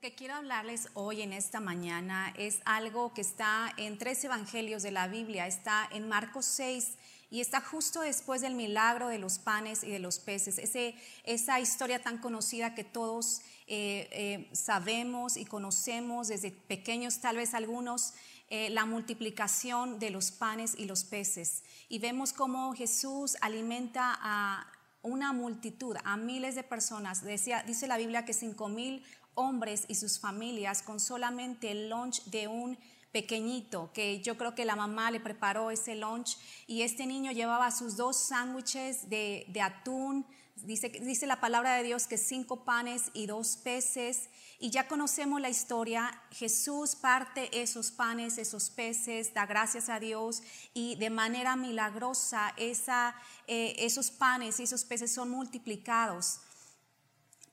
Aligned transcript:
Lo 0.00 0.08
que 0.08 0.14
quiero 0.14 0.36
hablarles 0.36 0.88
hoy 0.94 1.20
en 1.20 1.34
esta 1.34 1.60
mañana 1.60 2.32
es 2.38 2.62
algo 2.64 3.12
que 3.12 3.20
está 3.20 3.70
en 3.76 3.98
tres 3.98 4.24
evangelios 4.24 4.82
de 4.82 4.92
la 4.92 5.08
Biblia. 5.08 5.46
Está 5.46 5.86
en 5.92 6.08
Marcos 6.08 6.46
6 6.46 6.92
y 7.30 7.42
está 7.42 7.60
justo 7.60 8.00
después 8.00 8.40
del 8.40 8.54
milagro 8.54 9.08
de 9.08 9.18
los 9.18 9.38
panes 9.38 9.84
y 9.84 9.90
de 9.90 9.98
los 9.98 10.18
peces. 10.18 10.56
Ese, 10.56 10.94
esa 11.24 11.60
historia 11.60 12.02
tan 12.02 12.16
conocida 12.16 12.74
que 12.74 12.82
todos 12.82 13.42
eh, 13.66 14.08
eh, 14.12 14.48
sabemos 14.54 15.36
y 15.36 15.44
conocemos 15.44 16.28
desde 16.28 16.50
pequeños, 16.50 17.20
tal 17.20 17.36
vez 17.36 17.52
algunos, 17.52 18.14
eh, 18.48 18.70
la 18.70 18.86
multiplicación 18.86 19.98
de 19.98 20.08
los 20.08 20.30
panes 20.30 20.76
y 20.78 20.86
los 20.86 21.04
peces. 21.04 21.62
Y 21.90 21.98
vemos 21.98 22.32
cómo 22.32 22.72
Jesús 22.72 23.36
alimenta 23.42 24.18
a 24.22 24.66
una 25.02 25.32
multitud, 25.32 25.96
a 26.04 26.16
miles 26.16 26.54
de 26.54 26.62
personas. 26.62 27.22
Decía, 27.22 27.62
dice 27.66 27.86
la 27.86 27.96
Biblia 27.96 28.24
que 28.24 28.32
cinco 28.32 28.68
mil 28.68 29.04
hombres 29.34 29.84
y 29.88 29.94
sus 29.94 30.18
familias 30.18 30.82
con 30.82 31.00
solamente 31.00 31.70
el 31.70 31.88
lunch 31.88 32.24
de 32.24 32.48
un 32.48 32.78
pequeñito, 33.12 33.90
que 33.92 34.20
yo 34.20 34.36
creo 34.38 34.54
que 34.54 34.64
la 34.64 34.76
mamá 34.76 35.10
le 35.10 35.20
preparó 35.20 35.70
ese 35.70 35.96
lunch 35.96 36.36
y 36.66 36.82
este 36.82 37.06
niño 37.06 37.32
llevaba 37.32 37.70
sus 37.70 37.96
dos 37.96 38.16
sándwiches 38.16 39.08
de, 39.08 39.60
atún, 39.62 40.24
dice, 40.56 40.88
dice 40.88 41.26
la 41.26 41.40
palabra 41.40 41.74
de 41.74 41.82
Dios 41.82 42.06
que 42.06 42.16
cinco 42.18 42.64
panes 42.64 43.10
y 43.12 43.26
dos 43.26 43.56
peces, 43.56 44.28
y 44.62 44.70
ya 44.70 44.86
conocemos 44.86 45.40
la 45.40 45.48
historia, 45.48 46.22
Jesús 46.30 46.94
parte 46.94 47.62
esos 47.62 47.90
panes, 47.90 48.36
esos 48.36 48.68
peces, 48.68 49.32
da 49.32 49.46
gracias 49.46 49.88
a 49.88 49.98
Dios 49.98 50.42
y 50.74 50.96
de 50.96 51.08
manera 51.08 51.56
milagrosa 51.56 52.52
esa, 52.58 53.14
eh, 53.46 53.74
esos 53.78 54.10
panes 54.10 54.60
y 54.60 54.64
esos 54.64 54.84
peces 54.84 55.12
son 55.12 55.30
multiplicados. 55.30 56.40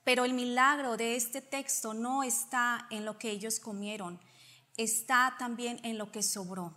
Pero 0.07 0.23
el 0.23 0.33
milagro 0.33 0.95
de 0.95 1.17
este 1.17 1.41
texto 1.41 1.93
no 1.93 2.23
está 2.23 2.87
en 2.91 3.03
lo 3.03 3.19
que 3.19 3.29
ellos 3.29 3.59
comieron, 3.59 4.21
está 4.77 5.35
también 5.37 5.81
en 5.83 5.97
lo 5.97 6.13
que 6.13 6.23
sobró. 6.23 6.73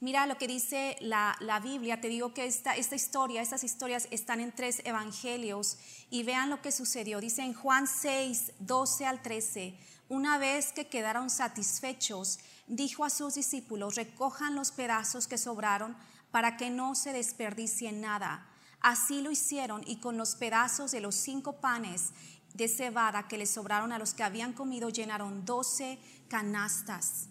Mira 0.00 0.26
lo 0.26 0.36
que 0.36 0.48
dice 0.48 0.96
la, 0.98 1.60
Biblia, 1.62 2.00
te 2.00 2.08
digo 2.08 2.34
que 2.34 2.46
esta, 2.46 2.74
esta 2.74 2.96
historia, 2.96 3.40
estas 3.40 3.62
historias 3.62 4.08
están 4.10 4.40
en 4.40 4.50
tres 4.50 4.82
evangelios 4.84 5.78
y 6.10 6.24
vean 6.24 6.50
lo 6.50 6.60
que 6.60 6.72
sucedió. 6.72 7.20
Dice 7.20 7.42
en 7.42 7.54
Juan 7.54 7.86
6, 7.86 8.54
12 8.58 9.06
al 9.06 9.22
13, 9.22 9.78
una 10.08 10.36
vez 10.36 10.72
que 10.72 10.88
quedaron 10.88 11.30
satisfechos, 11.30 12.40
dijo 12.66 13.04
a 13.04 13.10
sus 13.10 13.34
discípulos, 13.34 13.94
recojan 13.94 14.56
los 14.56 14.72
pedazos 14.72 15.28
que 15.28 15.38
sobraron 15.38 15.96
para 16.32 16.56
que 16.56 16.68
no 16.68 16.96
se 16.96 17.12
desperdicie 17.12 17.92
nada. 17.92 18.50
Así 18.80 19.20
lo 19.20 19.30
hicieron 19.30 19.82
y 19.86 20.00
con 20.00 20.16
los 20.16 20.36
pedazos 20.36 20.90
de 20.90 21.00
los 21.00 21.14
cinco 21.14 21.60
panes 21.60 22.12
de 22.54 22.68
cebada 22.68 23.28
que 23.28 23.38
les 23.38 23.50
sobraron 23.50 23.92
a 23.92 23.98
los 23.98 24.14
que 24.14 24.22
habían 24.22 24.52
comido 24.52 24.88
llenaron 24.88 25.44
doce 25.44 25.98
canastas. 26.28 27.28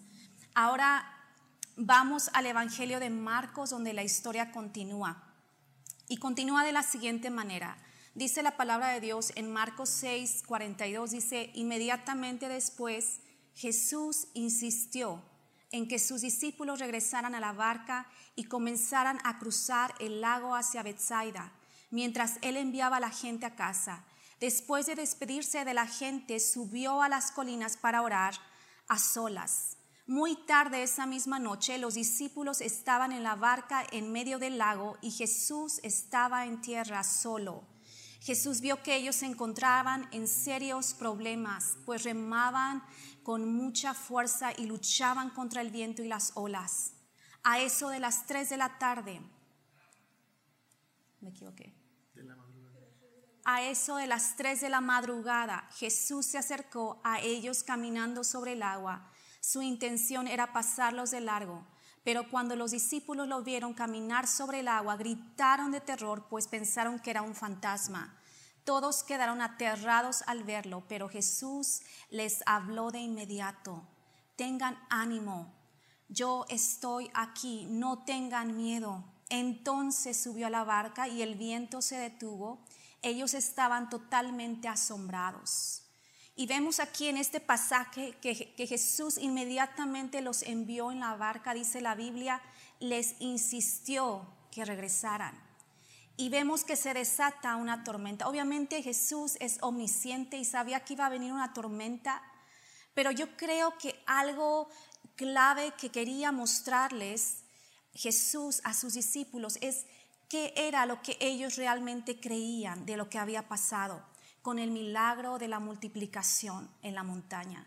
Ahora 0.54 1.04
vamos 1.76 2.30
al 2.32 2.46
Evangelio 2.46 3.00
de 3.00 3.10
Marcos 3.10 3.70
donde 3.70 3.92
la 3.92 4.02
historia 4.02 4.52
continúa. 4.52 5.24
Y 6.08 6.16
continúa 6.16 6.64
de 6.64 6.72
la 6.72 6.82
siguiente 6.82 7.30
manera. 7.30 7.76
Dice 8.14 8.42
la 8.42 8.56
palabra 8.56 8.88
de 8.88 9.00
Dios 9.00 9.32
en 9.36 9.52
Marcos 9.52 9.88
6, 9.90 10.42
42, 10.46 11.12
dice, 11.12 11.50
inmediatamente 11.54 12.48
después 12.48 13.20
Jesús 13.54 14.26
insistió 14.34 15.22
en 15.70 15.86
que 15.86 16.00
sus 16.00 16.20
discípulos 16.20 16.80
regresaran 16.80 17.34
a 17.34 17.40
la 17.40 17.52
barca 17.52 18.08
y 18.34 18.44
comenzaran 18.44 19.20
a 19.22 19.38
cruzar 19.38 19.94
el 20.00 20.20
lago 20.20 20.56
hacia 20.56 20.82
Bethsaida, 20.82 21.52
mientras 21.90 22.38
él 22.42 22.56
enviaba 22.56 22.96
a 22.96 23.00
la 23.00 23.10
gente 23.10 23.46
a 23.46 23.54
casa. 23.54 24.04
Después 24.40 24.86
de 24.86 24.94
despedirse 24.94 25.66
de 25.66 25.74
la 25.74 25.86
gente, 25.86 26.40
subió 26.40 27.02
a 27.02 27.10
las 27.10 27.30
colinas 27.30 27.76
para 27.76 28.00
orar 28.00 28.34
a 28.88 28.98
solas. 28.98 29.76
Muy 30.06 30.34
tarde 30.46 30.82
esa 30.82 31.06
misma 31.06 31.38
noche 31.38 31.78
los 31.78 31.94
discípulos 31.94 32.60
estaban 32.60 33.12
en 33.12 33.22
la 33.22 33.36
barca 33.36 33.86
en 33.92 34.10
medio 34.10 34.38
del 34.38 34.58
lago 34.58 34.96
y 35.02 35.10
Jesús 35.10 35.78
estaba 35.82 36.46
en 36.46 36.60
tierra 36.62 37.04
solo. 37.04 37.62
Jesús 38.20 38.60
vio 38.60 38.82
que 38.82 38.96
ellos 38.96 39.16
se 39.16 39.26
encontraban 39.26 40.08
en 40.10 40.26
serios 40.26 40.94
problemas, 40.94 41.76
pues 41.86 42.02
remaban 42.02 42.82
con 43.22 43.54
mucha 43.54 43.94
fuerza 43.94 44.52
y 44.56 44.66
luchaban 44.66 45.30
contra 45.30 45.60
el 45.60 45.70
viento 45.70 46.02
y 46.02 46.08
las 46.08 46.32
olas. 46.34 46.94
A 47.42 47.60
eso 47.60 47.88
de 47.90 48.00
las 48.00 48.26
tres 48.26 48.48
de 48.48 48.56
la 48.56 48.78
tarde, 48.78 49.20
me 51.20 51.28
equivoqué. 51.28 51.79
A 53.44 53.62
eso 53.62 53.96
de 53.96 54.06
las 54.06 54.36
tres 54.36 54.60
de 54.60 54.68
la 54.68 54.80
madrugada, 54.80 55.68
Jesús 55.76 56.26
se 56.26 56.38
acercó 56.38 57.00
a 57.02 57.20
ellos 57.20 57.62
caminando 57.62 58.22
sobre 58.22 58.52
el 58.52 58.62
agua. 58.62 59.10
Su 59.40 59.62
intención 59.62 60.28
era 60.28 60.52
pasarlos 60.52 61.10
de 61.10 61.20
largo, 61.20 61.64
pero 62.04 62.28
cuando 62.30 62.54
los 62.56 62.70
discípulos 62.70 63.28
lo 63.28 63.42
vieron 63.42 63.72
caminar 63.72 64.26
sobre 64.26 64.60
el 64.60 64.68
agua, 64.68 64.96
gritaron 64.96 65.70
de 65.72 65.80
terror, 65.80 66.26
pues 66.28 66.48
pensaron 66.48 66.98
que 66.98 67.10
era 67.10 67.22
un 67.22 67.34
fantasma. 67.34 68.16
Todos 68.64 69.02
quedaron 69.02 69.40
aterrados 69.40 70.22
al 70.26 70.44
verlo, 70.44 70.84
pero 70.86 71.08
Jesús 71.08 71.80
les 72.10 72.42
habló 72.44 72.90
de 72.90 72.98
inmediato. 72.98 73.82
Tengan 74.36 74.78
ánimo, 74.90 75.52
yo 76.08 76.44
estoy 76.48 77.10
aquí, 77.14 77.66
no 77.70 78.04
tengan 78.04 78.56
miedo. 78.56 79.04
Entonces 79.28 80.20
subió 80.20 80.48
a 80.48 80.50
la 80.50 80.64
barca 80.64 81.08
y 81.08 81.22
el 81.22 81.36
viento 81.36 81.80
se 81.80 81.96
detuvo 81.96 82.58
ellos 83.02 83.34
estaban 83.34 83.88
totalmente 83.88 84.68
asombrados. 84.68 85.82
Y 86.36 86.46
vemos 86.46 86.80
aquí 86.80 87.08
en 87.08 87.16
este 87.16 87.40
pasaje 87.40 88.16
que, 88.22 88.54
que, 88.54 88.66
Jesús 88.66 89.18
inmediatamente 89.18 90.22
los 90.22 90.42
envió 90.42 90.90
en 90.90 91.00
la 91.00 91.14
barca, 91.16 91.52
dice 91.52 91.80
la 91.80 91.94
Biblia, 91.94 92.40
les 92.78 93.14
insistió 93.20 94.26
que 94.50 94.64
regresaran. 94.64 95.38
Y 96.16 96.28
vemos 96.28 96.64
que 96.64 96.76
se 96.76 96.94
desata 96.94 97.56
una 97.56 97.84
tormenta. 97.84 98.28
Obviamente 98.28 98.82
Jesús 98.82 99.36
es 99.40 99.58
omnisciente 99.60 100.36
y 100.36 100.44
sabía 100.44 100.80
que 100.80 100.94
iba 100.94 101.06
a 101.06 101.10
venir 101.10 101.32
una 101.32 101.52
tormenta, 101.52 102.22
pero 102.94 103.10
yo 103.10 103.36
creo 103.36 103.76
que 103.78 104.02
algo 104.06 104.68
clave 105.16 105.72
que 105.78 105.90
quería 105.90 106.32
mostrarles 106.32 107.42
Jesús 107.94 108.60
a 108.64 108.72
sus 108.74 108.94
discípulos 108.94 109.58
es 109.60 109.86
qué 110.30 110.54
era 110.56 110.86
lo 110.86 111.02
que 111.02 111.18
ellos 111.20 111.56
realmente 111.56 112.20
creían 112.20 112.86
de 112.86 112.96
lo 112.96 113.10
que 113.10 113.18
había 113.18 113.48
pasado 113.48 114.00
con 114.42 114.58
el 114.58 114.70
milagro 114.70 115.38
de 115.38 115.48
la 115.48 115.58
multiplicación 115.58 116.70
en 116.82 116.94
la 116.94 117.02
montaña. 117.02 117.66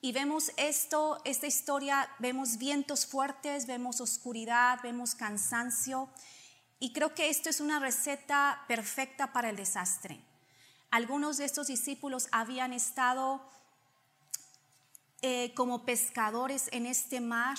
Y 0.00 0.12
vemos 0.12 0.52
esto, 0.56 1.20
esta 1.24 1.46
historia, 1.46 2.08
vemos 2.20 2.56
vientos 2.56 3.04
fuertes, 3.04 3.66
vemos 3.66 4.00
oscuridad, 4.00 4.78
vemos 4.82 5.14
cansancio. 5.14 6.08
Y 6.78 6.94
creo 6.94 7.14
que 7.14 7.28
esto 7.28 7.50
es 7.50 7.60
una 7.60 7.80
receta 7.80 8.64
perfecta 8.66 9.34
para 9.34 9.50
el 9.50 9.56
desastre. 9.56 10.20
Algunos 10.90 11.36
de 11.36 11.44
estos 11.44 11.66
discípulos 11.66 12.28
habían 12.32 12.72
estado 12.72 13.42
eh, 15.22 15.52
como 15.54 15.84
pescadores 15.84 16.68
en 16.72 16.86
este 16.86 17.20
mar 17.20 17.58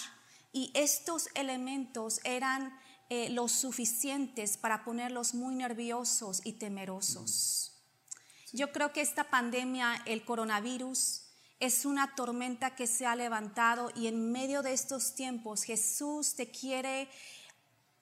y 0.51 0.71
estos 0.73 1.29
elementos 1.35 2.21
eran 2.23 2.73
eh, 3.13 3.29
los 3.29 3.51
suficientes 3.51 4.55
para 4.55 4.85
ponerlos 4.85 5.33
muy 5.33 5.53
nerviosos 5.53 6.39
y 6.45 6.53
temerosos. 6.53 7.73
Yo 8.53 8.71
creo 8.71 8.93
que 8.93 9.01
esta 9.01 9.25
pandemia, 9.25 10.01
el 10.05 10.23
coronavirus, 10.23 11.23
es 11.59 11.83
una 11.83 12.15
tormenta 12.15 12.73
que 12.73 12.87
se 12.87 13.05
ha 13.05 13.17
levantado 13.17 13.91
y 13.97 14.07
en 14.07 14.31
medio 14.31 14.61
de 14.61 14.71
estos 14.71 15.13
tiempos 15.13 15.63
Jesús 15.63 16.35
te 16.35 16.51
quiere 16.51 17.09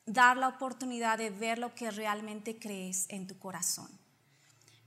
dar 0.05 0.37
la 0.37 0.47
oportunidad 0.47 1.17
de 1.17 1.31
ver 1.31 1.57
lo 1.57 1.73
que 1.73 1.89
realmente 1.89 2.59
crees 2.59 3.07
en 3.09 3.25
tu 3.25 3.39
corazón. 3.39 3.89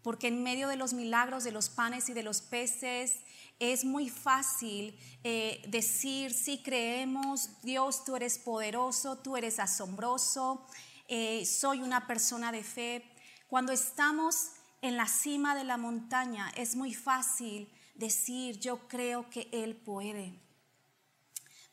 Porque 0.05 0.29
en 0.29 0.45
medio 0.45 0.69
de 0.69 0.77
los 0.77 0.93
milagros 0.93 1.43
de 1.43 1.51
los 1.51 1.69
panes 1.69 2.09
y 2.09 2.13
de 2.13 2.23
los 2.23 2.43
peces, 2.43 3.19
es 3.63 3.85
muy 3.85 4.09
fácil 4.09 4.99
eh, 5.23 5.63
decir, 5.69 6.35
sí 6.35 6.63
creemos, 6.65 7.63
Dios, 7.63 8.05
tú 8.05 8.17
eres 8.17 8.37
poderoso, 8.41 9.19
tú 9.19 9.37
eres 9.37 9.61
asombroso, 9.61 10.67
eh, 11.07 11.47
soy 11.47 11.81
una 11.81 12.09
persona 12.09 12.51
de 12.51 12.65
fe. 12.65 13.05
Cuando 13.47 13.71
estamos 13.71 14.49
en 14.81 14.97
la 14.97 15.07
cima 15.07 15.55
de 15.55 15.63
la 15.63 15.77
montaña, 15.77 16.51
es 16.57 16.75
muy 16.75 16.93
fácil 16.93 17.71
decir, 17.95 18.59
yo 18.59 18.89
creo 18.89 19.31
que 19.31 19.49
Él 19.53 19.77
puede. 19.77 20.35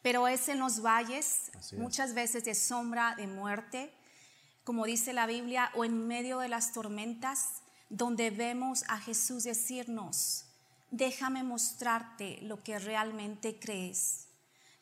Pero 0.03 0.27
es 0.27 0.47
en 0.47 0.59
los 0.59 0.83
valles, 0.83 1.51
muchas 1.75 2.13
veces 2.13 2.45
de 2.45 2.53
sombra, 2.53 3.15
de 3.15 3.25
muerte, 3.25 3.91
como 4.63 4.86
dice 4.86 5.12
la 5.12 5.25
Biblia, 5.25 5.71
o 5.74 5.86
en 5.86 6.06
medio 6.07 6.38
de 6.38 6.50
las 6.50 6.71
tormentas, 6.71 7.63
donde 7.89 8.30
vemos 8.30 8.83
a 8.88 9.00
Jesús 9.00 9.44
decirnos, 9.44 10.49
déjame 10.91 11.44
mostrarte 11.44 12.39
lo 12.41 12.63
que 12.63 12.80
realmente 12.80 13.59
crees. 13.59 14.27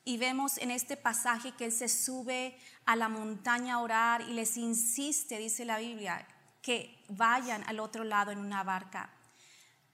Y 0.03 0.17
vemos 0.17 0.57
en 0.57 0.71
este 0.71 0.95
pasaje 0.95 1.51
que 1.51 1.65
Él 1.65 1.71
se 1.71 1.89
sube 1.89 2.57
a 2.85 2.95
la 2.95 3.09
montaña 3.09 3.75
a 3.75 3.79
orar 3.79 4.21
y 4.21 4.33
les 4.33 4.55
insiste, 4.55 5.37
dice 5.37 5.65
la 5.65 5.79
Biblia, 5.79 6.25
que 6.61 7.03
vayan 7.09 7.63
al 7.67 7.79
otro 7.79 8.03
lado 8.03 8.31
en 8.31 8.39
una 8.39 8.63
barca. 8.63 9.09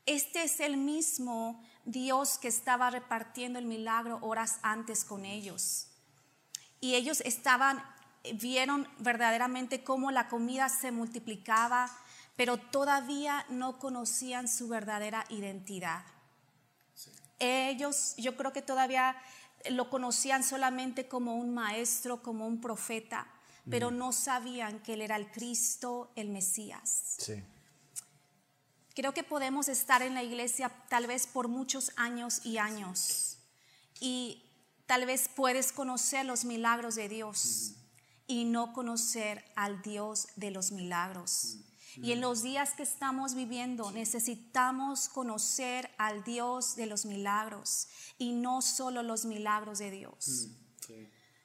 Este 0.05 0.43
es 0.43 0.59
el 0.59 0.77
mismo 0.77 1.63
Dios 1.85 2.37
que 2.37 2.47
estaba 2.47 2.89
repartiendo 2.89 3.57
el 3.57 3.65
milagro 3.65 4.19
horas 4.21 4.59
antes 4.61 5.03
con 5.03 5.25
ellos. 5.25 5.87
Y 6.79 6.95
ellos 6.95 7.21
estaban, 7.21 7.83
vieron 8.33 8.87
verdaderamente 8.99 9.83
cómo 9.83 10.11
la 10.11 10.27
comida 10.27 10.69
se 10.69 10.91
multiplicaba, 10.91 11.89
pero 12.35 12.57
todavía 12.57 13.45
no 13.49 13.79
conocían 13.79 14.47
su 14.47 14.67
verdadera 14.67 15.25
identidad. 15.29 16.03
Ellos, 17.39 18.15
yo 18.17 18.35
creo 18.37 18.53
que 18.53 18.61
todavía 18.61 19.15
lo 19.69 19.89
conocían 19.89 20.43
solamente 20.43 21.07
como 21.07 21.35
un 21.35 21.53
maestro, 21.53 22.21
como 22.21 22.47
un 22.47 22.61
profeta, 22.61 23.27
pero 23.69 23.91
no 23.91 24.11
sabían 24.11 24.79
que 24.79 24.93
él 24.93 25.01
era 25.01 25.15
el 25.15 25.31
Cristo, 25.31 26.11
el 26.15 26.29
Mesías. 26.29 27.15
Sí. 27.19 27.41
Creo 28.93 29.13
que 29.13 29.23
podemos 29.23 29.69
estar 29.69 30.01
en 30.01 30.13
la 30.13 30.23
iglesia 30.23 30.69
tal 30.89 31.07
vez 31.07 31.27
por 31.27 31.47
muchos 31.47 31.91
años 31.95 32.45
y 32.45 32.57
años 32.57 33.37
y 33.99 34.43
tal 34.85 35.05
vez 35.05 35.29
puedes 35.33 35.71
conocer 35.71 36.25
los 36.25 36.45
milagros 36.45 36.95
de 36.95 37.09
Dios 37.09 37.75
y 38.27 38.45
no 38.45 38.73
conocer 38.73 39.43
al 39.55 39.81
Dios 39.81 40.27
de 40.35 40.51
los 40.51 40.71
milagros. 40.71 41.57
Y 41.97 42.11
en 42.11 42.21
los 42.21 42.41
días 42.41 42.73
que 42.73 42.83
estamos 42.83 43.35
viviendo 43.35 43.91
necesitamos 43.91 45.09
conocer 45.09 45.89
al 45.97 46.23
Dios 46.23 46.75
de 46.75 46.85
los 46.85 47.05
milagros 47.05 47.87
y 48.17 48.31
no 48.31 48.61
solo 48.61 49.03
los 49.03 49.25
milagros 49.25 49.79
de 49.79 49.91
Dios. 49.91 50.49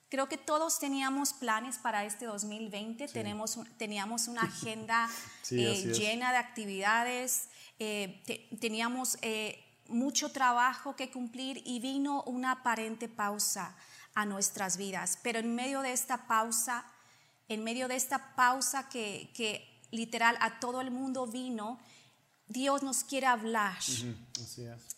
Creo 0.09 0.27
que 0.29 0.39
todos 0.39 0.79
teníamos 0.79 1.35
planes 1.35 1.77
para 1.77 2.05
este 2.05 2.25
2020, 2.25 3.09
Tenemos, 3.09 3.59
teníamos 3.77 4.27
una 4.27 4.43
agenda 4.45 5.09
eh, 5.51 5.93
llena 5.93 6.33
de 6.33 6.39
actividades, 6.39 7.49
eh, 7.79 8.49
teníamos 8.59 9.19
eh, 9.21 9.63
mucho 9.87 10.33
trabajo 10.33 10.97
que 10.97 11.11
cumplir 11.11 11.63
y 11.67 11.81
vino 11.81 12.23
una 12.23 12.53
aparente 12.53 13.09
pausa 13.09 13.77
a 14.15 14.25
nuestras 14.25 14.79
vidas. 14.79 15.19
Pero 15.23 15.41
en 15.41 15.55
medio 15.55 15.83
de 15.83 15.93
esta 15.93 16.27
pausa, 16.27 16.87
en 17.49 17.63
medio 17.63 17.87
de 17.87 17.97
esta 17.97 18.35
pausa 18.35 18.89
que, 18.89 19.31
que 19.35 19.68
literal 19.91 20.37
a 20.41 20.61
todo 20.61 20.81
el 20.81 20.91
mundo 20.91 21.27
vino, 21.27 21.79
Dios 22.49 22.83
nos 22.83 23.05
quiere 23.05 23.27
hablar 23.27 23.79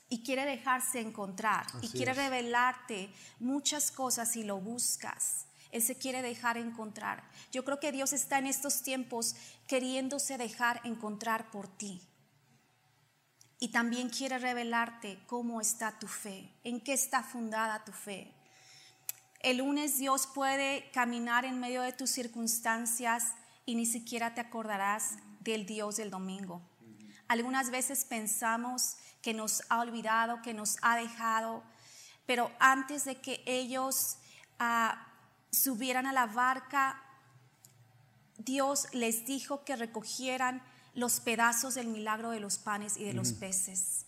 y 0.09 0.23
quiere 0.23 0.45
dejarse 0.45 1.01
encontrar 1.01 1.67
y 1.83 1.89
quiere 1.89 2.13
revelarte 2.15 3.13
muchas 3.41 3.91
cosas 3.91 4.31
si 4.31 4.45
lo 4.45 4.61
buscas. 4.61 5.47
Él 5.73 5.83
se 5.83 5.97
quiere 5.97 6.23
dejar 6.23 6.57
encontrar. 6.57 7.29
Yo 7.53 7.65
creo 7.65 7.81
que 7.81 7.93
Dios 7.93 8.13
está 8.13 8.39
en 8.39 8.47
estos 8.47 8.83
tiempos 8.83 9.35
queriéndose 9.67 10.39
dejar 10.39 10.81
encontrar 10.85 11.51
por 11.51 11.69
ti. 11.69 12.01
Y 13.59 13.69
también 13.69 14.09
quiere 14.09 14.39
revelarte 14.39 15.21
cómo 15.27 15.61
está 15.61 15.99
tu 15.99 16.07
fe, 16.07 16.51
en 16.65 16.81
qué 16.81 16.93
está 16.93 17.23
fundada 17.23 17.85
tu 17.85 17.93
fe. 17.93 18.33
El 19.41 19.59
lunes 19.59 19.99
Dios 19.99 20.27
puede 20.27 20.91
caminar 20.93 21.45
en 21.45 21.61
medio 21.61 21.83
de 21.83 21.93
tus 21.93 22.11
circunstancias 22.11 23.35
y 23.67 23.75
ni 23.75 23.87
siquiera 23.87 24.35
te 24.35 24.41
acordarás 24.41 25.17
del 25.41 25.67
Dios 25.67 25.97
del 25.97 26.11
domingo. 26.11 26.63
Algunas 27.29 27.71
veces 27.71 28.05
pensamos 28.05 28.97
que 29.23 29.35
nos 29.35 29.63
ha 29.69 29.81
olvidado, 29.81 30.43
que 30.43 30.55
nos 30.55 30.79
ha 30.83 30.97
dejado, 30.97 31.63
pero 32.27 32.51
antes 32.59 33.05
de 33.05 33.21
que 33.21 33.43
ellos 33.47 34.17
ah, 34.59 35.07
subieran 35.51 36.07
a 36.07 36.13
la 36.13 36.27
barca, 36.27 37.03
Dios 38.39 38.89
les 38.93 39.27
dijo 39.27 39.65
que 39.65 39.77
recogieran 39.77 40.63
los 40.95 41.21
pedazos 41.21 41.75
del 41.75 41.89
milagro 41.89 42.31
de 42.31 42.41
los 42.41 42.59
panes 42.59 42.97
y 42.97 43.05
de 43.05 43.13
los 43.13 43.33
peces. 43.33 44.07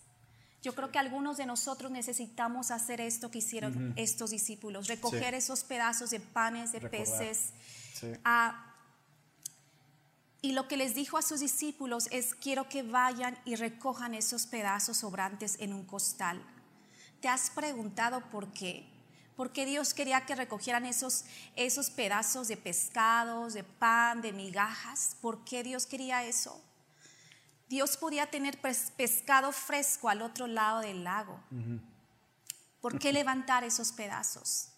Yo 0.61 0.73
creo 0.73 0.91
que 0.91 0.99
algunos 0.99 1.37
de 1.37 1.45
nosotros 1.45 1.91
necesitamos 1.91 2.71
hacer 2.71 3.01
esto 3.01 3.29
que 3.29 3.39
hicieron 3.39 3.93
estos 3.97 4.31
discípulos, 4.31 4.87
recoger 4.87 5.33
esos 5.33 5.63
pedazos 5.63 6.09
de 6.09 6.21
panes, 6.21 6.71
de 6.71 6.79
peces, 6.79 7.51
a 8.23 8.72
y 10.43 10.51
lo 10.51 10.67
que 10.67 10.75
les 10.75 10.93
dijo 10.93 11.17
a 11.17 11.21
sus 11.21 11.39
discípulos 11.39 12.09
es, 12.11 12.35
quiero 12.35 12.67
que 12.67 12.83
vayan 12.83 13.39
y 13.45 13.55
recojan 13.55 14.13
esos 14.13 14.45
pedazos 14.45 14.97
sobrantes 14.97 15.55
en 15.59 15.73
un 15.73 15.85
costal. 15.85 16.43
¿Te 17.21 17.29
has 17.29 17.49
preguntado 17.49 18.19
por 18.29 18.51
qué? 18.51 18.85
¿Por 19.37 19.53
qué 19.53 19.65
Dios 19.65 19.93
quería 19.93 20.25
que 20.25 20.35
recogieran 20.35 20.85
esos, 20.85 21.23
esos 21.55 21.89
pedazos 21.89 22.49
de 22.49 22.57
pescados, 22.57 23.53
de 23.53 23.63
pan, 23.63 24.21
de 24.21 24.33
migajas? 24.33 25.15
¿Por 25.21 25.45
qué 25.45 25.63
Dios 25.63 25.85
quería 25.85 26.25
eso? 26.25 26.61
Dios 27.69 27.95
podía 27.95 28.29
tener 28.29 28.59
pescado 28.97 29.53
fresco 29.53 30.09
al 30.09 30.21
otro 30.21 30.47
lado 30.47 30.81
del 30.81 31.05
lago. 31.05 31.39
¿Por 32.81 32.99
qué 32.99 33.13
levantar 33.13 33.63
esos 33.63 33.93
pedazos? 33.93 34.71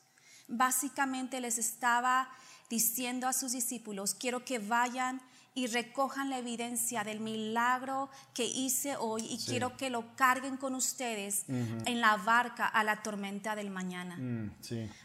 Básicamente 0.47 1.41
les 1.41 1.57
estaba 1.57 2.29
diciendo 2.69 3.27
a 3.27 3.33
sus 3.33 3.53
discípulos, 3.53 4.13
quiero 4.13 4.45
que 4.45 4.59
vayan 4.59 5.19
y 5.55 5.67
recojan 5.67 6.29
la 6.29 6.37
evidencia 6.37 7.05
del 7.05 7.21
milagro 7.21 8.09
que 8.33 8.45
hice 8.45 8.97
hoy 8.97 9.25
y 9.25 9.37
quiero 9.37 9.77
que 9.77 9.89
lo 9.89 10.15
carguen 10.15 10.57
con 10.57 10.75
ustedes 10.75 11.45
en 11.47 12.01
la 12.01 12.17
barca 12.17 12.67
a 12.67 12.83
la 12.83 13.01
tormenta 13.01 13.55
del 13.55 13.69
mañana. 13.69 14.17
Mm, 14.17 14.51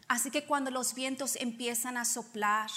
Así 0.08 0.30
que 0.32 0.44
cuando 0.44 0.72
los 0.72 0.94
vientos 0.94 1.36
empiezan 1.36 1.96
a 1.96 2.04
soplar 2.04 2.68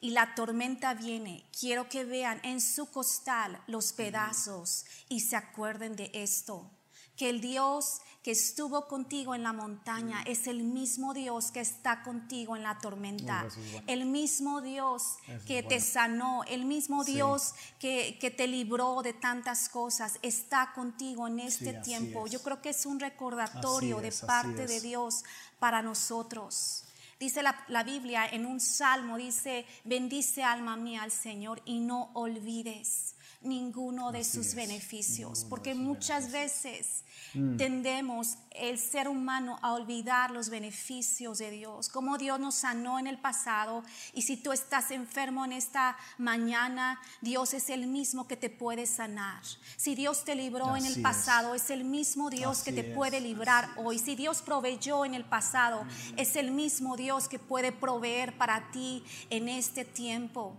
y 0.00 0.10
la 0.10 0.34
tormenta 0.34 0.92
viene, 0.94 1.46
quiero 1.58 1.88
que 1.88 2.04
vean 2.04 2.40
en 2.42 2.60
su 2.60 2.90
costal 2.90 3.62
los 3.68 3.92
pedazos 3.92 4.84
y 5.08 5.20
se 5.20 5.36
acuerden 5.36 5.94
de 5.94 6.10
esto, 6.12 6.68
que 7.16 7.30
el 7.30 7.40
Dios 7.40 8.00
que 8.22 8.32
estuvo 8.32 8.86
contigo 8.86 9.34
en 9.34 9.42
la 9.42 9.52
montaña 9.52 10.22
es 10.26 10.46
el 10.46 10.62
mismo 10.62 11.14
Dios 11.14 11.50
que 11.50 11.60
está 11.60 12.02
contigo 12.02 12.54
en 12.54 12.62
la 12.62 12.78
tormenta. 12.78 13.46
El 13.86 14.04
mismo 14.04 14.60
Dios 14.60 15.16
que 15.46 15.62
te 15.62 15.80
sanó, 15.80 16.44
el 16.44 16.66
mismo 16.66 17.02
Dios 17.04 17.54
que, 17.78 18.34
te 18.36 18.46
libró 18.46 19.02
de 19.02 19.14
tantas 19.14 19.68
cosas, 19.68 20.18
está 20.22 20.72
contigo 20.74 21.28
en 21.28 21.40
este 21.40 21.72
tiempo. 21.72 22.26
Yo 22.26 22.42
creo 22.42 22.60
que 22.60 22.70
es 22.70 22.84
un 22.84 23.00
recordatorio 23.00 24.00
de 24.00 24.12
parte 24.12 24.66
de 24.66 24.80
Dios 24.80 25.24
para 25.58 25.80
nosotros. 25.80 26.84
Dice 27.18 27.42
la, 27.42 27.64
la, 27.68 27.84
Biblia 27.84 28.26
en 28.26 28.46
un 28.46 28.60
salmo, 28.60 29.18
dice, 29.18 29.66
bendice 29.84 30.42
alma 30.42 30.76
mía 30.76 31.02
al 31.02 31.10
Señor 31.10 31.60
y 31.66 31.80
no 31.80 32.10
olvides 32.14 33.14
ninguno 33.42 34.12
de 34.12 34.22
sus 34.22 34.54
beneficios, 34.54 35.46
porque 35.48 35.74
muchas 35.74 36.30
veces 36.30 37.04
mm. 37.32 37.56
tendemos 37.56 38.36
el 38.50 38.78
ser 38.78 39.08
humano 39.08 39.58
a 39.62 39.72
olvidar 39.72 40.30
los 40.30 40.50
beneficios 40.50 41.38
de 41.38 41.50
Dios, 41.50 41.88
como 41.88 42.18
Dios 42.18 42.38
nos 42.38 42.56
sanó 42.56 42.98
en 42.98 43.06
el 43.06 43.18
pasado 43.18 43.82
y 44.12 44.22
si 44.22 44.36
tú 44.36 44.52
estás 44.52 44.90
enfermo 44.90 45.44
en 45.46 45.52
esta 45.52 45.96
mañana, 46.18 47.00
Dios 47.22 47.54
es 47.54 47.70
el 47.70 47.86
mismo 47.86 48.28
que 48.28 48.36
te 48.36 48.50
puede 48.50 48.84
sanar. 48.84 49.42
Si 49.76 49.94
Dios 49.94 50.24
te 50.24 50.34
libró 50.34 50.76
en 50.76 50.84
el 50.84 51.00
pasado, 51.00 51.54
es. 51.54 51.70
el 51.70 51.84
mismo 51.84 52.30
Dios 52.30 52.62
que 52.62 52.72
te 52.72 52.82
puede 52.82 53.20
librar 53.20 53.70
hoy. 53.76 53.98
Si 53.98 54.16
Dios 54.16 54.42
proveyó 54.42 55.04
en 55.04 55.14
el 55.14 55.24
pasado, 55.24 55.84
mm. 55.84 56.18
es 56.18 56.36
el 56.36 56.50
mismo 56.50 56.96
Dios 56.96 57.28
que 57.28 57.38
puede 57.38 57.72
proveer 57.72 58.36
para 58.36 58.70
ti 58.70 59.04
en 59.30 59.48
este 59.48 59.84
tiempo. 59.84 60.56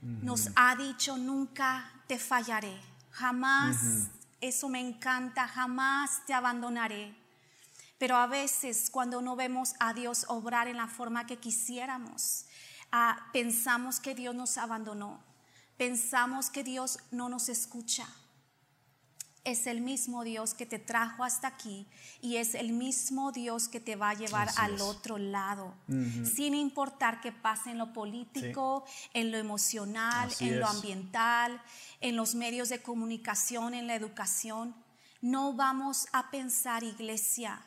Nos 0.00 0.50
ha 0.54 0.76
dicho 0.76 1.16
nunca 1.16 1.97
te 2.08 2.18
fallaré, 2.18 2.76
jamás, 3.10 4.08
eso 4.40 4.68
me 4.68 4.80
encanta, 4.80 5.46
jamás 5.46 6.24
te 6.26 6.34
abandonaré. 6.34 7.14
Pero 7.98 8.16
a 8.16 8.26
veces 8.26 8.90
cuando 8.90 9.22
no 9.22 9.36
vemos 9.36 9.74
a 9.78 9.92
Dios 9.92 10.24
obrar 10.28 10.68
en 10.68 10.78
la 10.78 10.88
forma 10.88 11.26
que 11.26 11.36
quisiéramos, 11.36 12.46
ah, 12.90 13.28
pensamos 13.32 14.00
que 14.00 14.14
Dios 14.14 14.34
nos 14.34 14.56
abandonó, 14.56 15.20
pensamos 15.76 16.50
que 16.50 16.64
Dios 16.64 16.98
no 17.10 17.28
nos 17.28 17.48
escucha 17.48 18.08
es 19.50 19.66
el 19.66 19.80
mismo 19.80 20.24
Dios 20.24 20.54
que 20.54 20.66
te 20.66 20.78
trajo 20.78 21.24
hasta 21.24 21.48
aquí 21.48 21.86
y 22.20 22.36
es 22.36 22.54
el 22.54 22.72
mismo 22.72 23.32
Dios 23.32 23.68
que 23.68 23.80
te 23.80 23.96
va 23.96 24.10
a 24.10 24.14
llevar 24.14 24.48
al 24.56 24.80
otro 24.80 25.18
lado, 25.18 25.74
sin 26.34 26.54
importar 26.54 27.20
que 27.20 27.32
pase 27.32 27.70
en 27.70 27.78
lo 27.78 27.92
político, 27.92 28.84
en 29.14 29.32
lo 29.32 29.38
emocional, 29.38 30.30
en 30.40 30.60
lo 30.60 30.66
ambiental, 30.66 31.62
en 32.00 32.16
los 32.16 32.34
medios 32.34 32.68
de 32.68 32.82
comunicación, 32.82 33.74
en 33.74 33.86
la 33.86 33.94
educación. 33.94 34.74
No 35.20 35.54
vamos 35.54 36.06
a 36.12 36.30
pensar, 36.30 36.84
iglesia, 36.84 37.60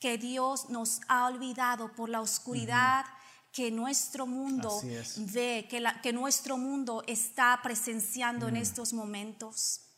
que 0.00 0.18
Dios 0.18 0.70
nos 0.70 1.00
ha 1.08 1.26
olvidado 1.26 1.92
por 1.92 2.08
la 2.08 2.20
oscuridad. 2.20 3.04
que 3.52 3.72
nuestro 3.72 4.28
mundo 4.28 4.80
ve, 5.16 5.66
que, 5.68 5.84
que, 6.04 6.12
nuestro 6.12 6.56
mundo 6.56 7.02
está 7.08 7.58
presenciando 7.64 8.46
en 8.46 8.54
estos 8.54 8.92
momentos 8.92 9.89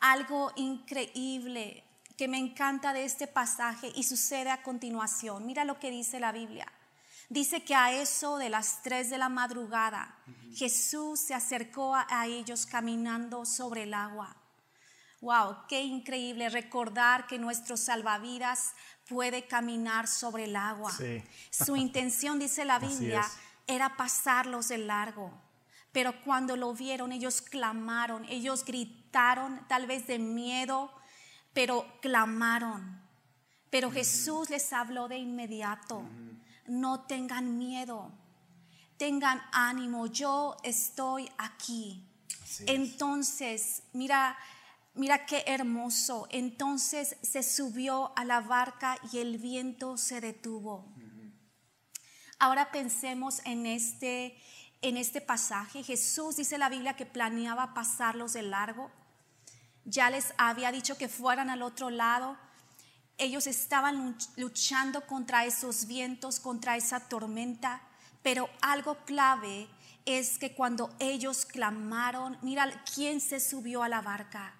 algo 0.00 0.52
increíble 0.56 1.84
que 2.16 2.28
me 2.28 2.38
encanta 2.38 2.92
de 2.92 3.04
este 3.04 3.26
pasaje 3.26 3.92
y 3.94 4.02
sucede 4.02 4.50
a 4.50 4.62
continuación. 4.62 5.46
Mira 5.46 5.64
lo 5.64 5.78
que 5.78 5.90
dice 5.90 6.20
la 6.20 6.32
Biblia. 6.32 6.70
Dice 7.28 7.64
que 7.64 7.74
a 7.74 7.92
eso 7.92 8.38
de 8.38 8.50
las 8.50 8.82
tres 8.82 9.08
de 9.08 9.18
la 9.18 9.28
madrugada 9.28 10.16
Jesús 10.54 11.20
se 11.20 11.32
acercó 11.32 11.94
a 11.94 12.26
ellos 12.26 12.66
caminando 12.66 13.46
sobre 13.46 13.84
el 13.84 13.94
agua. 13.94 14.36
Wow, 15.20 15.66
qué 15.68 15.82
increíble 15.82 16.48
recordar 16.48 17.26
que 17.26 17.38
nuestro 17.38 17.76
salvavidas 17.76 18.72
puede 19.06 19.46
caminar 19.46 20.08
sobre 20.08 20.44
el 20.44 20.56
agua. 20.56 20.90
Sí. 20.92 21.22
Su 21.50 21.76
intención, 21.76 22.38
dice 22.38 22.64
la 22.64 22.78
Biblia, 22.78 23.22
era 23.66 23.96
pasarlos 23.96 24.68
de 24.68 24.78
largo. 24.78 25.30
Pero 25.92 26.20
cuando 26.22 26.56
lo 26.56 26.72
vieron, 26.72 27.12
ellos 27.12 27.42
clamaron, 27.42 28.24
ellos 28.28 28.64
gritaron, 28.64 28.99
tal 29.10 29.86
vez 29.86 30.06
de 30.06 30.18
miedo, 30.18 30.92
pero 31.52 31.86
clamaron. 32.00 33.00
Pero 33.70 33.90
Jesús 33.90 34.50
les 34.50 34.72
habló 34.72 35.08
de 35.08 35.18
inmediato. 35.18 36.02
No 36.66 37.00
tengan 37.06 37.58
miedo, 37.58 38.12
tengan 38.96 39.40
ánimo, 39.52 40.06
yo 40.06 40.56
estoy 40.62 41.28
aquí. 41.38 42.06
Es. 42.44 42.62
Entonces, 42.66 43.82
mira, 43.92 44.36
mira 44.94 45.26
qué 45.26 45.44
hermoso. 45.46 46.26
Entonces 46.30 47.16
se 47.22 47.42
subió 47.42 48.12
a 48.16 48.24
la 48.24 48.40
barca 48.40 48.98
y 49.12 49.18
el 49.18 49.38
viento 49.38 49.96
se 49.96 50.20
detuvo. 50.20 50.92
Ahora 52.38 52.72
pensemos 52.72 53.42
en 53.44 53.66
este, 53.66 54.34
en 54.80 54.96
este 54.96 55.20
pasaje. 55.20 55.82
Jesús 55.82 56.36
dice 56.36 56.56
la 56.56 56.70
Biblia 56.70 56.96
que 56.96 57.04
planeaba 57.04 57.74
pasarlos 57.74 58.32
de 58.32 58.42
largo. 58.42 58.90
Ya 59.84 60.10
les 60.10 60.32
había 60.38 60.70
dicho 60.72 60.96
que 60.96 61.08
fueran 61.08 61.50
al 61.50 61.62
otro 61.62 61.90
lado. 61.90 62.36
Ellos 63.18 63.46
estaban 63.46 64.14
luch- 64.16 64.28
luchando 64.36 65.06
contra 65.06 65.44
esos 65.44 65.86
vientos, 65.86 66.40
contra 66.40 66.76
esa 66.76 67.00
tormenta. 67.08 67.82
Pero 68.22 68.48
algo 68.60 68.96
clave 69.04 69.68
es 70.04 70.38
que 70.38 70.54
cuando 70.54 70.94
ellos 70.98 71.44
clamaron, 71.46 72.38
mira 72.42 72.82
quién 72.94 73.20
se 73.20 73.40
subió 73.40 73.82
a 73.82 73.88
la 73.88 74.00
barca. 74.02 74.54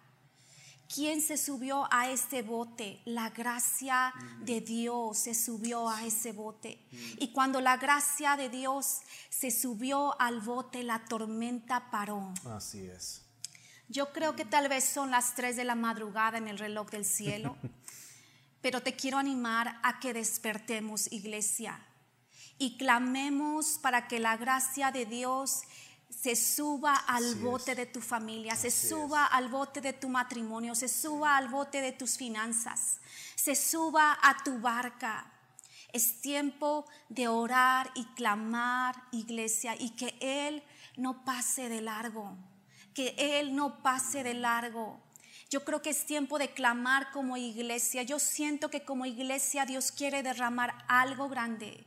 ¿Quién 0.92 1.22
se 1.22 1.36
subió 1.36 1.86
a 1.92 2.10
este 2.10 2.42
bote? 2.42 3.00
La 3.04 3.30
gracia 3.30 4.12
de 4.40 4.60
Dios 4.60 5.18
se 5.18 5.34
subió 5.34 5.88
a 5.88 6.04
ese 6.04 6.32
bote. 6.32 6.84
Y 7.18 7.32
cuando 7.32 7.60
la 7.60 7.76
gracia 7.76 8.36
de 8.36 8.48
Dios 8.48 9.02
se 9.28 9.52
subió 9.52 10.20
al 10.20 10.40
bote, 10.40 10.82
la 10.82 11.04
tormenta 11.04 11.90
paró. 11.92 12.34
Así 12.44 12.80
es. 12.86 13.22
Yo 13.90 14.12
creo 14.12 14.36
que 14.36 14.44
tal 14.44 14.68
vez 14.68 14.84
son 14.84 15.10
las 15.10 15.34
3 15.34 15.56
de 15.56 15.64
la 15.64 15.74
madrugada 15.74 16.38
en 16.38 16.46
el 16.46 16.60
reloj 16.60 16.88
del 16.90 17.04
cielo, 17.04 17.56
pero 18.62 18.82
te 18.82 18.94
quiero 18.94 19.18
animar 19.18 19.80
a 19.82 19.98
que 19.98 20.14
despertemos, 20.14 21.10
iglesia, 21.10 21.84
y 22.56 22.78
clamemos 22.78 23.80
para 23.82 24.06
que 24.06 24.20
la 24.20 24.36
gracia 24.36 24.92
de 24.92 25.06
Dios 25.06 25.62
se 26.08 26.36
suba 26.36 26.94
al 26.94 27.24
Así 27.24 27.32
es. 27.32 27.42
bote 27.42 27.74
de 27.74 27.86
tu 27.86 28.00
familia, 28.00 28.54
se 28.54 28.70
suba 28.70 29.26
al 29.26 29.48
bote 29.48 29.80
de 29.80 29.92
tu 29.92 30.08
matrimonio, 30.08 30.76
se 30.76 30.86
suba 30.86 31.36
al 31.36 31.48
bote 31.48 31.80
de 31.80 31.90
tus 31.90 32.16
finanzas, 32.16 33.00
se 33.34 33.56
suba 33.56 34.16
a 34.22 34.36
tu 34.44 34.60
barca. 34.60 35.32
Es 35.92 36.20
tiempo 36.20 36.84
de 37.08 37.26
orar 37.26 37.90
y 37.96 38.04
clamar, 38.14 38.94
iglesia, 39.10 39.74
y 39.76 39.90
que 39.96 40.16
Él 40.20 40.62
no 40.96 41.24
pase 41.24 41.68
de 41.68 41.80
largo, 41.80 42.36
que 42.94 43.14
Él 43.18 43.54
no 43.54 43.82
pase 43.82 44.22
de 44.22 44.34
largo. 44.34 45.00
Yo 45.50 45.64
creo 45.64 45.82
que 45.82 45.90
es 45.90 46.06
tiempo 46.06 46.38
de 46.38 46.52
clamar 46.52 47.10
como 47.10 47.36
iglesia. 47.36 48.02
Yo 48.02 48.18
siento 48.18 48.70
que 48.70 48.84
como 48.84 49.06
iglesia 49.06 49.66
Dios 49.66 49.90
quiere 49.90 50.22
derramar 50.22 50.84
algo 50.86 51.28
grande 51.28 51.84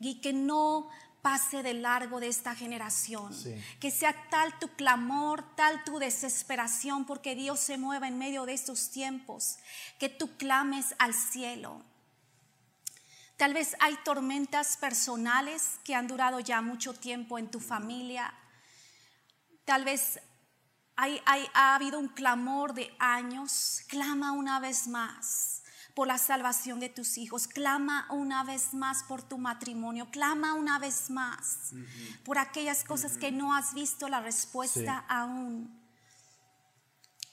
y 0.00 0.20
que 0.20 0.32
no 0.32 0.88
pase 1.20 1.62
de 1.62 1.72
largo 1.72 2.20
de 2.20 2.28
esta 2.28 2.54
generación. 2.54 3.32
Sí. 3.34 3.54
Que 3.80 3.90
sea 3.90 4.14
tal 4.28 4.58
tu 4.58 4.68
clamor, 4.68 5.42
tal 5.56 5.82
tu 5.84 5.98
desesperación, 5.98 7.06
porque 7.06 7.34
Dios 7.34 7.60
se 7.60 7.78
mueva 7.78 8.08
en 8.08 8.18
medio 8.18 8.44
de 8.44 8.52
estos 8.52 8.90
tiempos, 8.90 9.56
que 9.98 10.10
tú 10.10 10.36
clames 10.36 10.94
al 10.98 11.14
cielo. 11.14 11.82
Tal 13.36 13.54
vez 13.54 13.74
hay 13.80 13.96
tormentas 14.04 14.76
personales 14.76 15.80
que 15.82 15.94
han 15.94 16.06
durado 16.06 16.40
ya 16.40 16.60
mucho 16.60 16.92
tiempo 16.92 17.38
en 17.38 17.50
tu 17.50 17.58
familia. 17.58 18.32
Tal 19.64 19.84
vez 19.84 20.20
hay- 20.96 21.20
hay- 21.26 21.48
ha 21.54 21.74
habido 21.74 21.98
un 21.98 22.08
clamor 22.08 22.74
de 22.74 22.94
años. 22.98 23.82
Clama 23.88 24.32
una 24.32 24.60
vez 24.60 24.86
más 24.86 25.62
por 25.94 26.06
la 26.08 26.18
salvación 26.18 26.80
de 26.80 26.88
tus 26.88 27.18
hijos. 27.18 27.46
Clama 27.46 28.06
una 28.10 28.42
vez 28.44 28.74
más 28.74 29.02
por 29.04 29.22
tu 29.22 29.38
matrimonio. 29.38 30.08
Clama 30.10 30.54
una 30.54 30.78
vez 30.78 31.10
más 31.10 31.70
por 32.24 32.38
aquellas 32.38 32.84
cosas 32.84 33.16
que 33.16 33.30
no 33.32 33.54
has 33.54 33.74
visto 33.74 34.08
la 34.08 34.20
respuesta 34.20 34.80
Sí. 35.00 35.06
aún. 35.08 35.80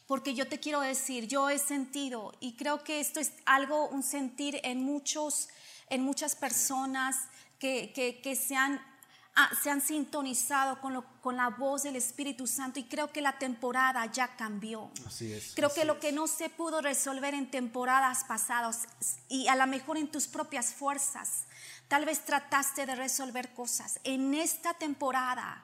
Porque 0.08 0.34
yo 0.36 0.48
te 0.48 0.60
quiero 0.60 0.82
decir, 0.82 1.28
yo 1.28 1.50
he 1.50 1.58
sentido, 1.58 2.34
y 2.42 2.58
creo 2.58 2.84
que 2.84 3.00
esto 3.00 3.20
es 3.22 3.32
algo, 3.46 3.88
un 3.90 4.04
sentir 4.04 4.60
en, 4.64 4.84
muchos, 4.84 5.48
en 5.88 6.04
muchas 6.04 6.36
personas 6.36 7.16
que, 7.60 7.94
que, 7.96 8.20
que 8.22 8.36
se, 8.36 8.56
han, 8.58 8.82
se 9.62 9.70
han 9.70 9.82
sintonizado 9.82 10.80
con, 10.82 10.94
lo- 10.94 11.06
con 11.22 11.38
la 11.38 11.50
voz 11.50 11.84
del 11.84 11.96
Espíritu 11.96 12.48
Santo, 12.48 12.80
y 12.80 12.84
creo 12.84 13.12
que 13.12 13.22
la 13.22 13.38
temporada 13.40 14.06
ya 14.08 14.36
cambió. 14.36 14.92
Así 15.08 15.32
es. 15.32 15.54
Creo 15.56 15.68
así 15.70 15.80
que 15.80 15.86
lo 15.86 16.00
que 16.00 16.12
no 16.12 16.28
se 16.28 16.50
pudo 16.50 16.82
resolver 16.82 17.34
en 17.34 17.50
temporadas 17.50 18.24
pasadas 18.26 18.88
y 19.30 19.48
a 19.48 19.56
lo 19.56 19.66
mejor 19.68 19.98
en 19.98 20.12
tus 20.12 20.28
propias 20.28 20.74
fuerzas, 20.74 21.46
tal 21.88 22.06
vez 22.06 22.26
trataste 22.26 22.86
de 22.86 22.96
resolver 22.96 23.54
cosas. 23.54 24.00
En 24.04 24.34
esta 24.34 24.74
temporada 24.74 25.64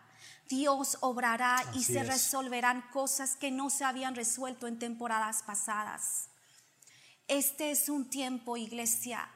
Dios 0.50 0.98
obrará 1.02 1.62
y 1.74 1.84
se 1.84 2.00
es. 2.00 2.08
resolverán 2.08 2.82
cosas 2.94 3.36
que 3.36 3.52
no 3.52 3.70
se 3.70 3.84
habían 3.84 4.16
resuelto 4.16 4.68
en 4.68 4.80
temporadas 4.80 5.44
pasadas. 5.44 6.30
Este 7.28 7.72
es 7.72 7.90
un 7.90 8.10
tiempo, 8.10 8.56
iglesia, 8.56 9.28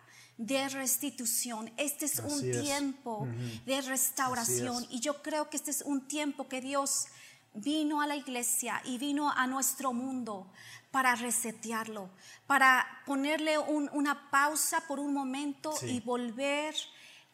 de 0.45 0.69
restitución. 0.69 1.71
Este 1.77 2.05
es 2.05 2.19
un 2.19 2.49
es. 2.49 2.61
tiempo 2.61 3.27
de 3.65 3.81
restauración. 3.81 4.85
Y 4.89 4.99
yo 4.99 5.21
creo 5.21 5.49
que 5.49 5.57
este 5.57 5.71
es 5.71 5.81
un 5.83 6.07
tiempo 6.07 6.47
que 6.47 6.61
Dios 6.61 7.05
vino 7.53 8.01
a 8.01 8.07
la 8.07 8.15
iglesia 8.15 8.81
y 8.85 8.97
vino 8.97 9.29
a 9.31 9.45
nuestro 9.45 9.93
mundo 9.93 10.51
para 10.89 11.15
resetearlo, 11.15 12.09
para 12.47 12.85
ponerle 13.05 13.57
un- 13.57 13.89
una 13.93 14.29
pausa 14.31 14.81
por 14.87 14.99
un 14.99 15.13
momento 15.13 15.71
Sí. 15.77 15.87
y 15.87 15.99
volver 15.99 16.73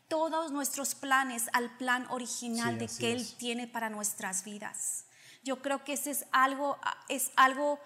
todos 0.08 0.52
nuestros 0.52 0.96
planes 0.96 1.44
al 1.54 1.76
plan 1.78 2.08
original 2.10 2.74
Sí, 2.74 2.80
de 2.80 2.88
que 3.00 3.12
Él 3.14 3.22
es. 3.22 3.38
tiene 3.38 3.68
para 3.68 3.90
nuestras 3.90 4.44
vidas. 4.44 5.06
Yo 5.44 5.62
creo 5.62 5.84
que 5.84 5.94
ese 5.94 6.12
es 6.12 6.26
algo, 6.32 6.78
es 7.10 7.32
algo 7.36 7.80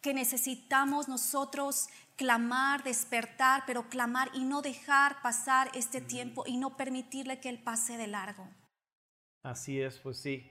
que 0.00 0.14
necesitamos 0.14 1.08
nosotros 1.08 1.88
clamar, 2.20 2.84
despertar, 2.84 3.62
pero 3.66 3.88
clamar 3.88 4.28
y 4.34 4.44
no 4.44 4.60
dejar 4.60 5.22
pasar 5.22 5.70
este 5.72 6.02
tiempo 6.02 6.44
y 6.46 6.58
no 6.58 6.76
permitirle 6.76 7.40
que 7.40 7.48
Él 7.48 7.62
pase 7.62 7.96
de 7.96 8.08
largo. 8.08 8.46
Así 9.42 9.80
es, 9.80 9.98
pues 10.00 10.18
sí. 10.18 10.46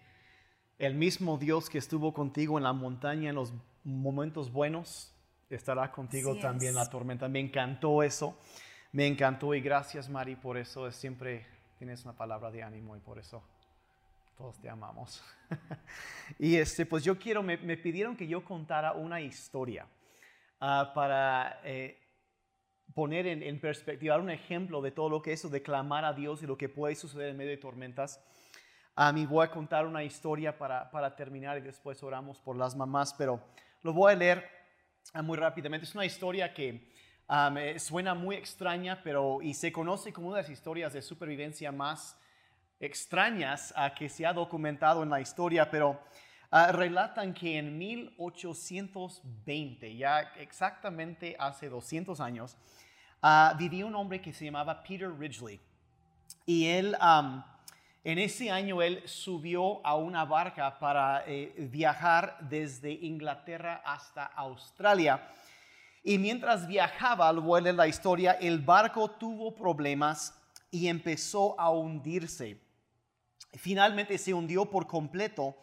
El 0.80 0.96
mismo 0.96 1.38
Dios 1.38 1.70
que 1.70 1.78
estuvo 1.78 2.12
contigo 2.12 2.58
en 2.58 2.64
la 2.64 2.74
montaña 2.74 3.30
en 3.30 3.36
los 3.36 3.54
momentos 3.84 4.52
buenos, 4.52 5.14
estará 5.52 5.92
contigo 5.92 6.32
Así 6.32 6.42
también 6.42 6.72
en 6.72 6.80
es. 6.80 6.86
la 6.86 6.90
tormenta. 6.90 7.28
Me 7.28 7.40
encantó 7.40 8.02
eso. 8.02 8.36
Me 8.92 9.06
encantó 9.06 9.54
y 9.54 9.62
gracias 9.62 10.10
Mari 10.10 10.38
por 10.38 10.58
eso. 10.58 10.88
Es 10.88 10.96
siempre 10.96 11.46
tienes 11.78 12.04
una 12.04 12.14
palabra 12.14 12.50
de 12.50 12.64
ánimo 12.64 12.98
y 12.98 13.00
por 13.00 13.20
eso 13.20 13.44
todos 14.36 14.60
te 14.60 14.70
amamos. 14.72 15.22
y 16.40 16.56
este, 16.56 16.88
pues 16.88 17.04
yo 17.04 17.20
quiero, 17.20 17.44
me, 17.44 17.58
me 17.58 17.78
pidieron 17.78 18.18
que 18.18 18.28
yo 18.28 18.44
contara 18.44 18.94
una 18.94 19.22
historia 19.22 19.86
ah, 20.60 20.92
para 20.94 21.62
eh, 21.64 22.00
poner 22.94 23.28
en, 23.28 23.44
en 23.44 23.60
perspectiva, 23.60 24.18
un 24.18 24.30
ejemplo 24.30 24.82
de 24.82 24.92
todo 24.92 25.10
lo 25.10 25.22
que 25.22 25.34
es 25.34 25.40
eso 25.40 25.50
de 25.50 25.62
clamar 25.62 26.06
a 26.06 26.14
Dios 26.14 26.44
y 26.44 26.48
lo 26.48 26.58
que 26.58 26.70
puede 26.70 26.96
suceder 26.96 27.30
en 27.30 27.38
medio 27.38 27.52
de 27.52 27.58
tormentas. 27.58 28.20
A 29.02 29.14
mí 29.14 29.26
voy 29.26 29.46
a 29.46 29.50
contar 29.50 29.86
una 29.86 30.04
historia 30.04 30.58
para, 30.58 30.92
para 30.92 31.16
terminar 31.16 31.58
y 31.58 31.62
después 31.62 32.04
oramos 32.04 32.42
por 32.42 32.58
las 32.58 32.76
mamás, 32.76 33.14
pero 33.14 33.40
lo 33.82 33.94
voy 33.94 34.12
a 34.12 34.16
leer 34.18 34.50
ah, 35.14 35.22
muy 35.22 35.38
rápidamente. 35.38 35.86
Es 35.86 35.96
una 35.96 36.06
historia 36.06 36.54
que 36.54 36.92
ah, 37.30 37.50
me 37.50 37.80
suena 37.80 38.14
muy 38.14 38.36
extraña, 38.36 39.02
pero 39.02 39.42
y 39.42 39.54
se 39.54 39.72
conoce 39.72 40.12
como 40.12 40.28
una 40.28 40.38
de 40.38 40.44
las 40.44 40.52
historias 40.52 40.92
de 40.92 41.02
supervivencia 41.02 41.72
más 41.72 42.20
extrañas 42.78 43.74
ah, 43.78 43.94
que 43.94 44.10
se 44.10 44.26
ha 44.26 44.34
documentado 44.34 45.02
en 45.04 45.10
la 45.10 45.22
historia, 45.22 45.72
pero 45.72 46.02
ah, 46.52 46.72
relatan 46.72 47.34
que 47.34 47.58
en 47.58 47.78
1820, 47.78 49.96
ya 49.96 50.20
exactamente 50.38 51.36
hace 51.40 51.70
200 51.70 52.20
años, 52.20 52.58
ah, 53.22 53.56
vivía 53.58 53.86
un 53.86 53.96
hombre 53.96 54.22
que 54.22 54.34
se 54.34 54.46
llamaba 54.46 54.84
Peter 54.84 55.12
Ridgely. 55.12 55.60
Y 56.46 56.68
él, 56.68 56.96
en 58.04 58.20
ese 58.20 58.50
año, 58.50 58.82
él 58.82 59.04
subió 59.06 59.86
a 59.86 59.96
una 59.96 60.26
barca 60.26 60.80
para 60.80 61.24
eh, 61.28 61.54
viajar 61.58 62.38
desde 62.42 62.92
Inglaterra 62.92 63.82
hasta 63.86 64.26
Australia. 64.26 65.28
Y 66.04 66.18
mientras 66.18 66.68
viajaba, 66.68 67.30
al 67.30 67.40
vuelo 67.40 67.68
de 67.68 67.74
la 67.74 67.88
historia, 67.88 68.34
el 68.34 68.60
barco 68.60 69.12
tuvo 69.12 69.54
problemas 69.54 70.34
y 70.72 70.88
empezó 70.88 71.60
a 71.60 71.72
hundirse. 71.72 72.60
Finalmente 73.54 74.18
se 74.18 74.34
hundió 74.34 74.66
por 74.66 74.88
completo 74.88 75.56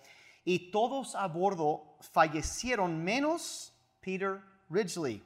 y 0.46 0.70
todos 0.70 1.16
a 1.16 1.26
bordo 1.26 1.98
fallecieron 2.12 3.02
menos 3.02 3.74
Peter 4.00 4.40
Ridgely. 4.70 5.20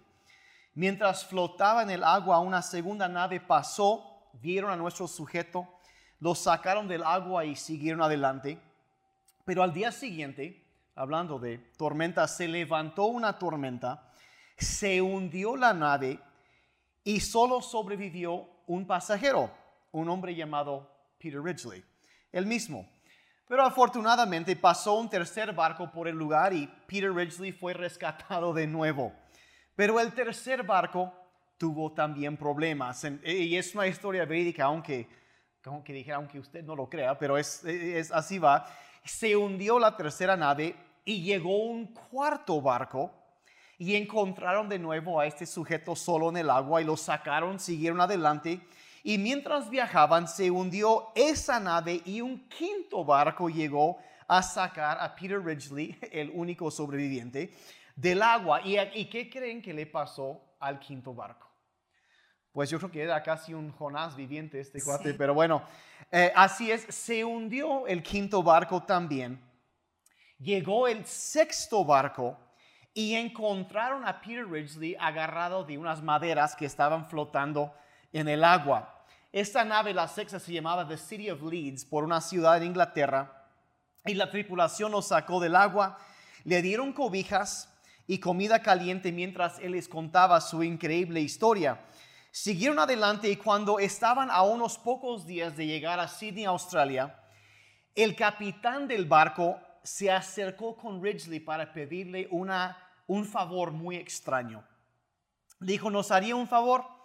Mientras 0.75 1.27
flotaba 1.27 1.83
en 1.83 1.91
el 1.91 2.03
agua, 2.03 2.41
una 2.41 2.63
segunda 2.63 3.07
nave 3.07 3.39
pasó, 3.39 4.31
vieron 4.41 4.71
a 4.71 4.77
nuestro 4.77 5.07
sujeto, 5.07 5.69
lo 6.21 6.35
sacaron 6.35 6.89
del 6.89 7.05
agua 7.05 7.45
y 7.45 7.55
siguieron 7.55 8.01
adelante. 8.01 8.59
Pero 9.45 9.63
al 9.63 9.75
día 9.75 9.93
siguiente, 9.93 10.67
hablando 10.95 11.39
de 11.39 11.59
tormenta, 11.77 12.27
se 12.27 12.49
levantó 12.49 13.05
una 13.05 13.39
tormenta, 13.39 14.11
se 14.57 15.03
hundió 15.03 15.55
la 15.55 15.75
nave 15.75 16.19
y 17.05 17.21
solo 17.21 17.61
sobrevivió 17.61 18.49
un 18.67 18.87
pasajero, 18.87 19.51
un 19.93 20.09
hombre 20.09 20.35
llamado 20.35 20.91
Peter 21.19 21.43
Ridgely, 21.43 21.85
el 22.33 22.47
mismo. 22.47 22.89
Pero 23.51 23.65
afortunadamente 23.65 24.55
pasó 24.55 24.95
un 24.95 25.11
tercer 25.11 25.53
barco 25.53 25.91
por 25.91 26.07
el 26.07 26.15
lugar 26.15 26.53
y 26.53 26.69
Peter 26.87 27.13
Ridgely 27.13 27.51
fue 27.51 27.73
rescatado 27.73 28.55
de 28.55 28.65
nuevo. 28.65 29.13
Pero 29.75 29.99
el 29.99 30.13
tercer 30.13 30.63
barco 30.63 31.13
tuvo 31.59 31.91
también 31.91 32.37
problemas. 32.37 33.05
Y 33.25 33.57
es 33.57 33.75
una 33.75 33.89
historia 33.89 34.25
verídica, 34.25 34.67
aunque, 34.67 35.09
aunque 35.65 35.93
dijera, 35.93 36.19
aunque 36.19 36.39
usted 36.39 36.63
no 36.63 36.77
lo 36.77 36.89
crea, 36.89 37.19
pero 37.19 37.37
es, 37.37 37.65
así 38.13 38.39
va. 38.39 38.69
Se 39.05 39.35
hundió 39.35 39.81
la 39.81 39.97
tercera 39.97 40.37
nave 40.37 40.77
y 41.05 41.21
llegó 41.21 41.65
un 41.65 41.93
cuarto 41.93 42.61
barco 42.61 43.13
y 43.79 43.97
encontraron 43.97 44.69
de 44.69 44.79
nuevo 44.79 45.19
a 45.19 45.27
este 45.27 45.45
sujeto 45.45 45.97
solo 45.97 46.29
en 46.29 46.37
el 46.37 46.51
agua 46.51 46.83
y 46.83 46.85
lo 46.85 46.97
sacaron, 46.97 47.59
siguieron 47.59 48.01
adelante. 48.01 48.61
Y 49.03 49.19
mientras 49.19 49.71
viajaban 49.71 50.29
se 50.29 50.51
hundió 50.51 51.13
esa 51.15 51.59
nave 51.59 52.03
y 52.05 52.21
un 52.21 52.49
quinto 52.49 53.05
barco 53.05 53.49
llegó 53.49 53.99
a 54.29 54.43
sacar 54.43 54.99
a 55.01 55.15
Peter 55.15 55.43
Ridgely, 55.43 55.99
el 56.13 56.31
único 56.35 56.71
sobreviviente, 56.71 57.53
del 57.97 58.23
agua. 58.23 58.61
¿Y, 58.63 58.79
¿Y, 58.79 59.07
qué 59.07 59.29
creen 59.29 59.61
que 59.61 59.75
le 59.75 59.87
pasó 59.87 60.55
al 60.61 60.79
quinto 60.79 61.15
barco? 61.15 61.49
Pues 62.53 62.69
yo 62.69 62.79
creo 62.79 62.91
que 62.91 63.03
era 63.03 63.23
casi 63.23 63.55
un 63.55 63.71
Jonás 63.71 64.17
viviente 64.17 64.59
este 64.59 64.83
cuate, 64.83 65.15
pero 65.15 65.35
bueno, 65.35 65.63
eh, 66.11 66.33
así 66.35 66.71
es, 66.71 66.83
se 66.83 67.25
hundió 67.25 67.87
el 67.87 68.03
quinto 68.03 68.43
barco 68.43 68.83
también. 68.83 69.41
Llegó 70.39 70.89
el 70.89 71.05
sexto 71.07 71.85
barco 71.85 72.37
y 72.93 73.15
encontraron 73.15 74.07
a 74.07 74.21
Peter 74.21 74.49
Ridgely 74.49 74.97
agarrado 74.99 75.65
de 75.65 75.79
unas 75.79 76.03
maderas 76.03 76.57
que 76.57 76.67
estaban 76.67 77.09
flotando 77.09 77.73
en 78.13 78.29
el 78.29 78.45
agua. 78.45 79.05
Esta 79.33 79.65
nave, 79.65 79.95
la 79.95 80.09
sexta, 80.09 80.41
se 80.41 80.53
llamaba 80.53 80.87
The 80.87 80.97
City 80.97 81.31
of 81.31 81.43
Leeds 81.43 81.85
por 81.85 82.05
una 82.05 82.21
ciudad 82.21 82.57
en 82.57 82.65
Inglaterra 82.65 83.41
y 84.05 84.15
la 84.15 84.31
tripulación 84.31 84.93
lo 84.93 85.03
sacó 85.03 85.41
del 85.41 85.55
agua, 85.55 85.99
le 86.45 86.63
dieron 86.63 86.93
cobijas 86.93 87.69
y 88.07 88.19
comida 88.19 88.63
caliente 88.63 89.13
mientras 89.13 89.59
él 89.61 89.73
les 89.73 89.89
contaba 89.89 90.41
su 90.41 90.63
increíble 90.63 91.21
historia. 91.21 91.81
Siguieron 92.33 92.79
adelante 92.79 93.29
y 93.29 93.37
cuando 93.37 93.79
estaban 93.79 94.31
a 94.31 94.43
unos 94.43 94.79
pocos 94.79 95.27
días 95.27 95.57
de 95.57 95.67
llegar 95.67 96.01
a 96.01 96.09
Sydney, 96.09 96.45
Australia, 96.45 97.21
el 97.95 98.17
capitán 98.17 98.89
del 98.89 99.05
barco 99.05 99.61
se 99.83 100.11
acercó 100.11 100.77
con 100.77 101.03
Ridgely 101.03 101.41
para 101.41 101.73
pedirle 101.73 102.29
una, 102.31 102.77
un 103.07 103.25
favor 103.25 103.73
muy 103.73 103.97
extraño. 103.97 104.65
Dijo, 105.59 105.91
¿nos 105.91 106.11
haría 106.11 106.37
un 106.37 106.47
favor? 106.47 107.00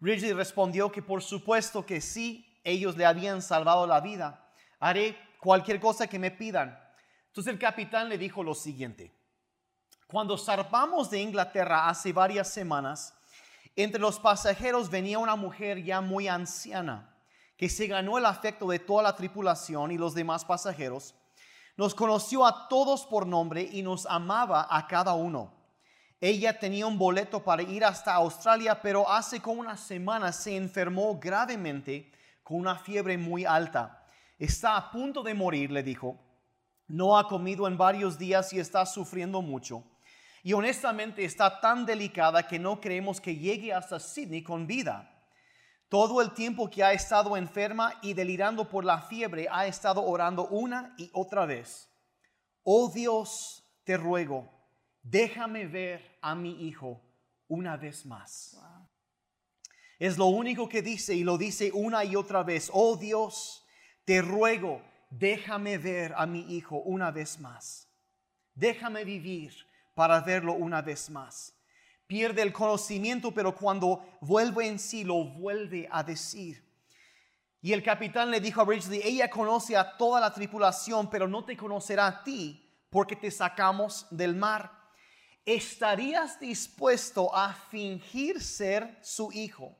Ridgely 0.00 0.32
respondió 0.32 0.90
que 0.90 1.02
por 1.02 1.22
supuesto 1.22 1.84
que 1.84 2.00
sí, 2.00 2.46
ellos 2.64 2.96
le 2.96 3.06
habían 3.06 3.42
salvado 3.42 3.86
la 3.86 4.00
vida. 4.00 4.48
Haré 4.78 5.16
cualquier 5.38 5.80
cosa 5.80 6.06
que 6.06 6.18
me 6.18 6.30
pidan. 6.30 6.78
Entonces 7.26 7.52
el 7.52 7.58
capitán 7.58 8.08
le 8.08 8.18
dijo 8.18 8.42
lo 8.42 8.54
siguiente. 8.54 9.14
Cuando 10.06 10.36
zarpamos 10.36 11.10
de 11.10 11.20
Inglaterra 11.20 11.88
hace 11.88 12.12
varias 12.12 12.48
semanas, 12.48 13.14
entre 13.76 14.00
los 14.00 14.18
pasajeros 14.18 14.90
venía 14.90 15.18
una 15.18 15.36
mujer 15.36 15.82
ya 15.82 16.00
muy 16.00 16.28
anciana, 16.28 17.14
que 17.56 17.68
se 17.68 17.86
ganó 17.86 18.18
el 18.18 18.26
afecto 18.26 18.66
de 18.68 18.78
toda 18.78 19.02
la 19.02 19.14
tripulación 19.14 19.92
y 19.92 19.98
los 19.98 20.14
demás 20.14 20.44
pasajeros 20.44 21.14
nos 21.80 21.94
conoció 21.94 22.44
a 22.44 22.68
todos 22.68 23.06
por 23.06 23.26
nombre 23.26 23.62
y 23.62 23.80
nos 23.82 24.04
amaba 24.04 24.66
a 24.68 24.86
cada 24.86 25.14
uno. 25.14 25.50
Ella 26.20 26.58
tenía 26.58 26.86
un 26.86 26.98
boleto 26.98 27.42
para 27.42 27.62
ir 27.62 27.82
hasta 27.82 28.14
Australia, 28.14 28.82
pero 28.82 29.10
hace 29.10 29.40
como 29.40 29.60
una 29.62 29.78
semana 29.78 30.32
se 30.32 30.54
enfermó 30.54 31.18
gravemente 31.18 32.12
con 32.42 32.58
una 32.58 32.76
fiebre 32.76 33.16
muy 33.16 33.46
alta. 33.46 34.04
Está 34.38 34.76
a 34.76 34.90
punto 34.90 35.22
de 35.22 35.32
morir, 35.32 35.70
le 35.70 35.82
dijo. 35.82 36.18
No 36.88 37.16
ha 37.16 37.26
comido 37.26 37.66
en 37.66 37.78
varios 37.78 38.18
días 38.18 38.52
y 38.52 38.58
está 38.58 38.84
sufriendo 38.84 39.40
mucho. 39.40 39.82
Y 40.42 40.52
honestamente 40.52 41.24
está 41.24 41.60
tan 41.60 41.86
delicada 41.86 42.46
que 42.46 42.58
no 42.58 42.80
creemos 42.80 43.20
que 43.20 43.36
llegue 43.36 43.72
hasta 43.72 43.98
Sydney 43.98 44.42
con 44.42 44.66
vida. 44.66 45.10
Todo 45.88 46.20
el 46.20 46.32
tiempo 46.32 46.68
que 46.68 46.84
ha 46.84 46.92
estado 46.92 47.36
enferma 47.36 47.94
y 48.02 48.12
delirando 48.12 48.68
por 48.68 48.84
la 48.84 49.00
fiebre, 49.00 49.48
ha 49.50 49.66
estado 49.66 50.04
orando 50.04 50.46
una 50.48 50.94
y 50.98 51.10
otra 51.14 51.46
vez. 51.46 51.90
Oh 52.62 52.90
Dios, 52.92 53.64
te 53.84 53.96
ruego, 53.96 54.59
déjame 55.02 55.66
ver 55.66 56.18
a 56.20 56.34
mi 56.34 56.66
hijo 56.66 57.00
una 57.48 57.76
vez 57.76 58.06
más. 58.06 58.60
Es 59.98 60.16
lo 60.16 60.26
único 60.26 60.68
que 60.68 60.82
dice 60.82 61.14
y 61.14 61.24
lo 61.24 61.36
dice 61.36 61.70
una 61.74 62.04
y 62.04 62.16
otra 62.16 62.42
vez. 62.42 62.70
Oh 62.72 62.96
Dios, 62.96 63.64
te 64.04 64.22
ruego, 64.22 64.82
déjame 65.10 65.78
ver 65.78 66.14
a 66.16 66.26
mi 66.26 66.40
hijo 66.56 66.76
una 66.76 67.10
vez 67.10 67.38
más. 67.38 67.88
Déjame 68.54 69.04
vivir 69.04 69.54
para 69.94 70.20
verlo 70.20 70.54
una 70.54 70.82
vez 70.82 71.10
más 71.10 71.54
pierde 72.10 72.42
el 72.42 72.52
conocimiento, 72.52 73.30
pero 73.30 73.54
cuando 73.54 74.04
vuelve 74.20 74.66
en 74.66 74.80
sí 74.80 75.04
lo 75.04 75.22
vuelve 75.26 75.88
a 75.92 76.02
decir. 76.02 76.60
Y 77.62 77.72
el 77.72 77.84
capitán 77.84 78.32
le 78.32 78.40
dijo 78.40 78.60
a 78.60 78.64
Ridgely, 78.64 79.00
ella 79.04 79.30
conoce 79.30 79.76
a 79.76 79.96
toda 79.96 80.20
la 80.20 80.34
tripulación, 80.34 81.08
pero 81.08 81.28
no 81.28 81.44
te 81.44 81.56
conocerá 81.56 82.08
a 82.08 82.24
ti 82.24 82.68
porque 82.90 83.14
te 83.14 83.30
sacamos 83.30 84.08
del 84.10 84.34
mar. 84.34 84.72
¿Estarías 85.44 86.38
dispuesto 86.38 87.34
a 87.34 87.52
fingir 87.52 88.42
ser 88.42 88.98
su 89.02 89.32
hijo 89.32 89.76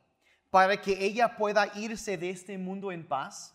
para 0.51 0.81
que 0.81 1.05
ella 1.05 1.37
pueda 1.37 1.71
irse 1.77 2.17
de 2.17 2.31
este 2.31 2.59
mundo 2.59 2.91
en 2.91 3.07
paz? 3.07 3.55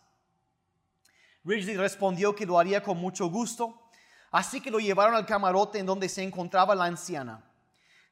Ridgely 1.43 1.77
respondió 1.77 2.35
que 2.35 2.45
lo 2.45 2.57
haría 2.57 2.81
con 2.81 2.97
mucho 2.97 3.27
gusto, 3.27 3.89
así 4.31 4.61
que 4.61 4.71
lo 4.71 4.79
llevaron 4.79 5.15
al 5.15 5.25
camarote 5.25 5.79
en 5.79 5.85
donde 5.85 6.09
se 6.09 6.23
encontraba 6.23 6.73
la 6.75 6.85
anciana 6.85 7.43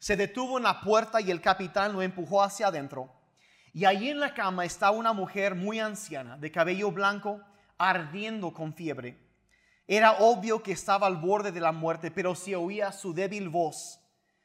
se 0.04 0.18
detuvo 0.18 0.58
en 0.58 0.66
la 0.66 0.82
puerta 0.82 1.22
y 1.22 1.32
el 1.32 1.40
capitán 1.40 1.94
lo 1.94 2.02
empujó 2.02 2.44
hacia 2.44 2.68
adentro. 2.68 3.10
Y 3.72 3.86
allí 3.86 4.10
en 4.10 4.20
la 4.20 4.34
cama 4.34 4.66
estaba 4.66 4.92
una 4.92 5.14
mujer 5.14 5.56
muy 5.56 5.80
anciana, 5.80 6.36
de 6.36 6.52
cabello 6.52 6.92
blanco, 6.92 7.40
ardiendo 7.78 8.54
con 8.54 8.74
fiebre. 8.74 9.18
Era 9.88 10.14
obvio 10.20 10.64
que 10.64 10.72
estaba 10.72 11.08
al 11.08 11.18
borde 11.18 11.52
de 11.52 11.60
la 11.60 11.72
muerte, 11.72 12.12
pero 12.12 12.36
se 12.36 12.56
oía 12.56 12.92
su 12.92 13.14
débil 13.14 13.50
voz, 13.50 14.00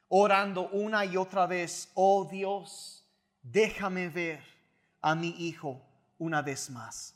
orando 0.08 0.68
una 0.70 1.04
y 1.04 1.16
otra 1.16 1.46
vez, 1.46 1.90
oh 1.94 2.28
Dios, 2.30 3.06
déjame 3.42 4.08
ver 4.08 4.42
a 5.00 5.14
mi 5.14 5.28
hijo 5.38 5.82
una 6.18 6.42
vez 6.42 6.70
más. 6.70 7.14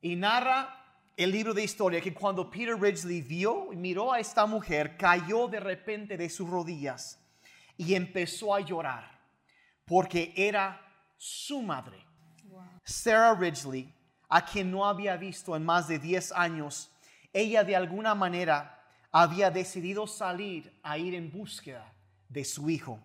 Y 0.00 0.14
narra 0.14 0.86
el 1.16 1.32
libro 1.32 1.54
de 1.54 1.64
historia 1.64 2.00
que 2.00 2.14
cuando 2.14 2.50
Peter 2.50 2.78
Ridgely 2.78 3.22
vio 3.22 3.72
y 3.72 3.76
miró 3.76 4.12
a 4.12 4.20
esta 4.20 4.46
mujer, 4.46 4.96
cayó 4.96 5.48
de 5.48 5.60
repente 5.60 6.16
de 6.16 6.28
sus 6.28 6.48
rodillas 6.48 7.18
y 7.76 7.94
empezó 7.94 8.54
a 8.54 8.60
llorar 8.60 9.16
porque 9.86 10.32
era 10.36 10.80
su 11.16 11.62
madre. 11.62 12.04
Sarah 12.84 13.34
Ridgely, 13.34 13.92
a 14.28 14.44
quien 14.44 14.70
no 14.70 14.86
había 14.86 15.16
visto 15.16 15.56
en 15.56 15.64
más 15.64 15.88
de 15.88 15.98
10 15.98 16.32
años, 16.32 16.90
ella 17.32 17.64
de 17.64 17.76
alguna 17.76 18.14
manera 18.14 18.82
había 19.12 19.50
decidido 19.50 20.06
salir 20.06 20.78
a 20.82 20.98
ir 20.98 21.14
en 21.14 21.30
búsqueda 21.30 21.92
de 22.28 22.44
su 22.44 22.68
hijo. 22.68 23.00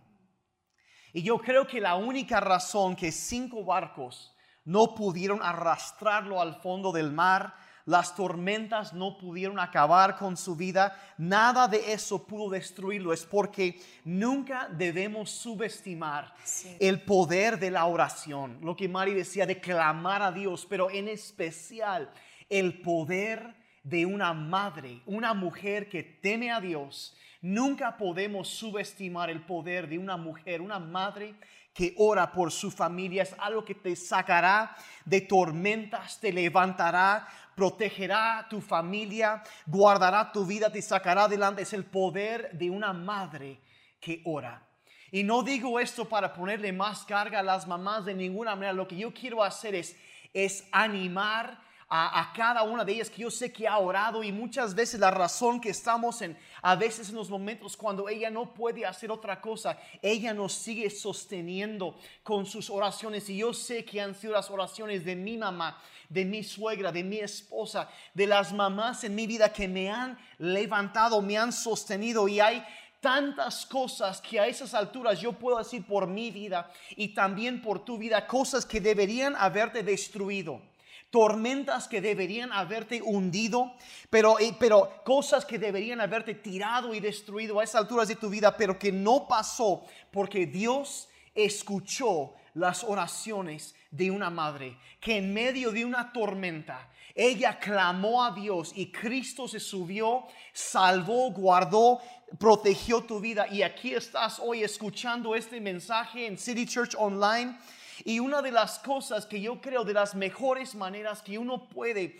Y 1.14 1.24
yo 1.24 1.40
creo 1.40 1.68
que 1.68 1.82
la 1.82 1.96
única 1.96 2.40
razón 2.40 2.96
que 2.96 3.12
cinco 3.12 3.64
barcos 3.64 4.34
no 4.64 4.96
pudieron 4.96 5.42
arrastrarlo 5.42 6.42
al 6.42 6.56
fondo 6.62 6.92
del 6.92 7.12
mar 7.12 7.54
las 7.86 8.16
tormentas 8.16 8.94
no 8.94 9.18
pudieron 9.18 9.60
acabar 9.60 10.18
con 10.18 10.38
su 10.38 10.56
vida, 10.56 10.98
nada 11.18 11.68
de 11.68 11.94
eso 11.94 12.26
pudo 12.26 12.50
destruirlo. 12.50 13.14
Es 13.14 13.26
porque 13.26 13.80
nunca 14.04 14.68
debemos 14.72 15.32
subestimar 15.32 16.34
el 16.80 17.02
poder 17.02 17.60
de 17.60 17.72
la 17.72 17.86
oración, 17.86 18.60
lo 18.62 18.76
que 18.76 18.90
Mari 18.90 19.14
decía 19.14 19.46
de 19.46 19.60
clamar 19.60 20.22
a 20.22 20.32
Dios, 20.32 20.66
pero 20.70 20.90
en 20.90 21.08
especial 21.08 22.10
el 22.50 22.82
poder 22.82 23.56
de 23.84 24.06
una 24.06 24.34
madre, 24.34 25.02
una 25.06 25.34
mujer 25.34 25.90
que 25.90 26.04
teme 26.04 26.52
a 26.52 26.62
Dios. 26.62 27.16
Nunca 27.42 27.98
podemos 27.98 28.50
subestimar 28.50 29.30
el 29.32 29.42
poder 29.42 29.90
de 29.90 29.98
una 29.98 30.16
mujer, 30.16 30.62
una 30.62 30.78
madre 30.78 31.34
que 31.74 31.96
ora 31.98 32.32
por 32.32 32.52
su 32.52 32.70
familia 32.70 33.24
es 33.24 33.34
algo 33.40 33.64
que 33.64 33.76
te 33.76 33.96
sacará 33.96 34.76
de 35.06 35.22
tormentas, 35.22 36.20
te 36.20 36.32
levantará 36.32 37.28
protegerá 37.56 38.48
tu 38.50 38.62
familia, 38.62 39.44
guardará 39.66 40.32
tu 40.32 40.46
vida, 40.46 40.72
te 40.72 40.82
sacará 40.82 41.24
adelante. 41.24 41.62
Es 41.62 41.74
el 41.74 41.86
poder 41.86 42.52
de 42.54 42.70
una 42.70 42.94
madre 42.94 43.62
que 44.00 44.22
ora. 44.26 44.68
Y 45.12 45.24
no 45.24 45.44
digo 45.44 45.80
esto 45.80 46.08
para 46.08 46.34
ponerle 46.34 46.72
más 46.72 47.04
carga 47.04 47.40
a 47.40 47.44
las 47.44 47.68
mamás 47.68 48.06
de 48.06 48.14
ninguna 48.14 48.56
manera. 48.56 48.74
Lo 48.74 48.88
que 48.88 48.96
yo 48.96 49.14
quiero 49.14 49.44
hacer 49.44 49.76
es, 49.76 49.98
es 50.34 50.68
animar 50.72 51.62
a, 51.94 52.32
cada 52.34 52.64
una 52.64 52.86
de 52.86 52.94
ellas 52.94 53.10
que 53.10 53.22
yo 53.22 53.30
sé 53.30 53.52
que 53.52 53.68
ha 53.68 53.78
orado 53.78 54.24
y 54.24 54.32
muchas 54.32 54.74
veces 54.74 54.98
la 54.98 55.12
razón 55.12 55.60
que 55.60 55.72
estamos 55.72 56.22
en, 56.22 56.38
a 56.62 56.78
veces 56.78 57.10
en 57.10 57.16
los 57.16 57.30
momentos 57.30 57.76
cuando 57.76 58.08
ella 58.08 58.30
no 58.30 58.54
puede 58.54 58.86
hacer 58.86 59.12
otra 59.12 59.42
cosa, 59.42 59.78
ella 60.02 60.34
nos 60.34 60.54
sigue 60.54 60.90
sosteniendo 60.90 61.98
con 62.24 62.46
sus 62.46 62.70
oraciones. 62.70 63.30
Y 63.30 63.38
yo 63.38 63.54
sé 63.54 63.84
que 63.84 64.00
han 64.00 64.16
sido 64.16 64.32
las 64.32 64.50
oraciones 64.50 65.04
de 65.04 65.18
mi 65.18 65.38
mamá, 65.38 65.82
de 66.08 66.24
mi 66.24 66.46
suegra, 66.46 66.94
de 66.94 67.04
mi 67.04 67.18
esposa, 67.18 67.90
de 68.14 68.26
las 68.26 68.54
mamás 68.54 69.04
en 69.04 69.14
mi 69.14 69.28
vida 69.28 69.52
que 69.52 69.68
me 69.68 69.90
han 69.92 70.18
levantado, 70.38 71.22
me 71.22 71.38
han 71.38 71.52
sostenido. 71.52 72.26
Y 72.30 72.40
hay 72.40 72.66
tantas 73.02 73.66
cosas 73.66 74.22
que 74.22 74.40
a 74.40 74.48
esas 74.48 74.74
alturas 74.74 75.20
yo 75.20 75.34
puedo 75.34 75.58
decir 75.58 75.86
por 75.86 76.08
mi 76.08 76.32
vida 76.32 76.72
y 76.92 77.10
también 77.10 77.62
por 77.62 77.84
tu 77.84 77.98
vida, 77.98 78.26
cosas 78.28 78.66
que 78.66 78.80
deberían 78.80 79.36
haberte 79.36 79.84
destruido 79.84 80.71
tormentas 81.12 81.88
que 81.88 82.02
deberían 82.02 82.52
haberte 82.52 83.02
hundido, 83.02 83.74
pero, 84.10 84.40
eh, 84.40 84.56
pero 84.58 85.04
cosas 85.04 85.46
que 85.46 85.60
deberían 85.60 86.02
haberte 86.02 86.34
tirado 86.34 86.94
y 86.94 87.00
destruido 87.00 87.60
a 87.60 87.64
esas 87.64 87.82
alturas 87.82 88.08
de 88.08 88.16
tu 88.16 88.30
vida, 88.30 88.56
pero 88.58 88.80
que 88.80 88.92
no 88.92 89.28
pasó 89.28 89.84
porque 90.12 90.48
Dios 90.48 91.10
escuchó 91.36 92.34
las 92.54 92.84
oraciones 92.84 93.76
de 93.92 94.10
una 94.10 94.30
madre 94.30 94.78
que 95.00 95.18
en 95.18 95.34
medio 95.34 95.72
de 95.72 95.86
una 95.86 96.12
tormenta 96.12 96.90
ella 97.14 97.60
clamó 97.60 98.24
a 98.24 98.32
Dios 98.32 98.72
y 98.74 98.92
Cristo 98.92 99.48
se 99.48 99.60
subió, 99.60 100.24
salvó, 100.54 101.30
guardó, 101.32 102.00
protegió 102.40 103.02
tu 103.02 103.20
vida. 103.20 103.48
Y 103.52 103.64
aquí 103.64 103.94
estás 103.94 104.40
hoy 104.40 104.64
escuchando 104.64 105.36
este 105.36 105.60
mensaje 105.60 106.26
en 106.26 106.38
City 106.38 106.66
Church 106.66 106.96
Online 106.98 107.58
y 108.06 108.20
una 108.20 108.42
de 108.42 108.52
las 108.52 108.80
cosas 108.80 109.26
que 109.26 109.42
yo 109.42 109.62
creo 109.62 109.84
de 109.84 109.94
las 109.94 110.16
mejores 110.16 110.76
maneras 110.76 111.22
que 111.22 111.38
uno 111.38 111.68
puede 111.68 112.20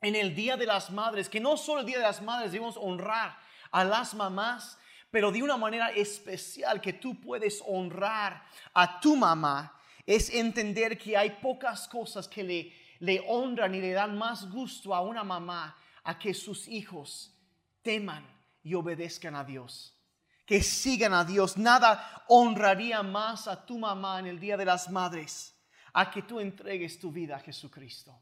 en 0.00 0.16
el 0.16 0.34
Día 0.34 0.56
de 0.56 0.66
las 0.66 0.90
Madres, 0.90 1.28
que 1.28 1.40
no 1.40 1.56
solo 1.56 1.80
el 1.80 1.86
Día 1.86 1.98
de 1.98 2.04
las 2.04 2.22
Madres 2.22 2.52
debemos 2.52 2.76
honrar 2.76 3.38
a 3.70 3.84
las 3.84 4.14
mamás, 4.14 4.78
pero 5.10 5.30
de 5.30 5.42
una 5.42 5.56
manera 5.56 5.90
especial 5.90 6.80
que 6.80 6.92
tú 6.92 7.20
puedes 7.20 7.62
honrar 7.66 8.44
a 8.72 9.00
tu 9.00 9.16
mamá, 9.16 9.76
es 10.06 10.30
entender 10.30 10.98
que 10.98 11.16
hay 11.16 11.30
pocas 11.42 11.86
cosas 11.86 12.26
que 12.26 12.42
le, 12.42 12.72
le 13.00 13.22
honran 13.28 13.74
y 13.74 13.80
le 13.80 13.92
dan 13.92 14.16
más 14.16 14.50
gusto 14.50 14.94
a 14.94 15.02
una 15.02 15.24
mamá 15.24 15.76
a 16.02 16.18
que 16.18 16.32
sus 16.34 16.66
hijos 16.68 17.34
teman 17.82 18.26
y 18.62 18.74
obedezcan 18.74 19.36
a 19.36 19.44
Dios 19.44 19.99
que 20.50 20.64
sigan 20.64 21.14
a 21.14 21.24
Dios. 21.24 21.56
Nada 21.56 22.24
honraría 22.26 23.04
más 23.04 23.46
a 23.46 23.64
tu 23.64 23.78
mamá 23.78 24.18
en 24.18 24.26
el 24.26 24.40
Día 24.40 24.56
de 24.56 24.64
las 24.64 24.90
Madres 24.90 25.54
a 25.92 26.10
que 26.10 26.22
tú 26.22 26.40
entregues 26.40 26.98
tu 26.98 27.12
vida 27.12 27.36
a 27.36 27.38
Jesucristo. 27.38 28.20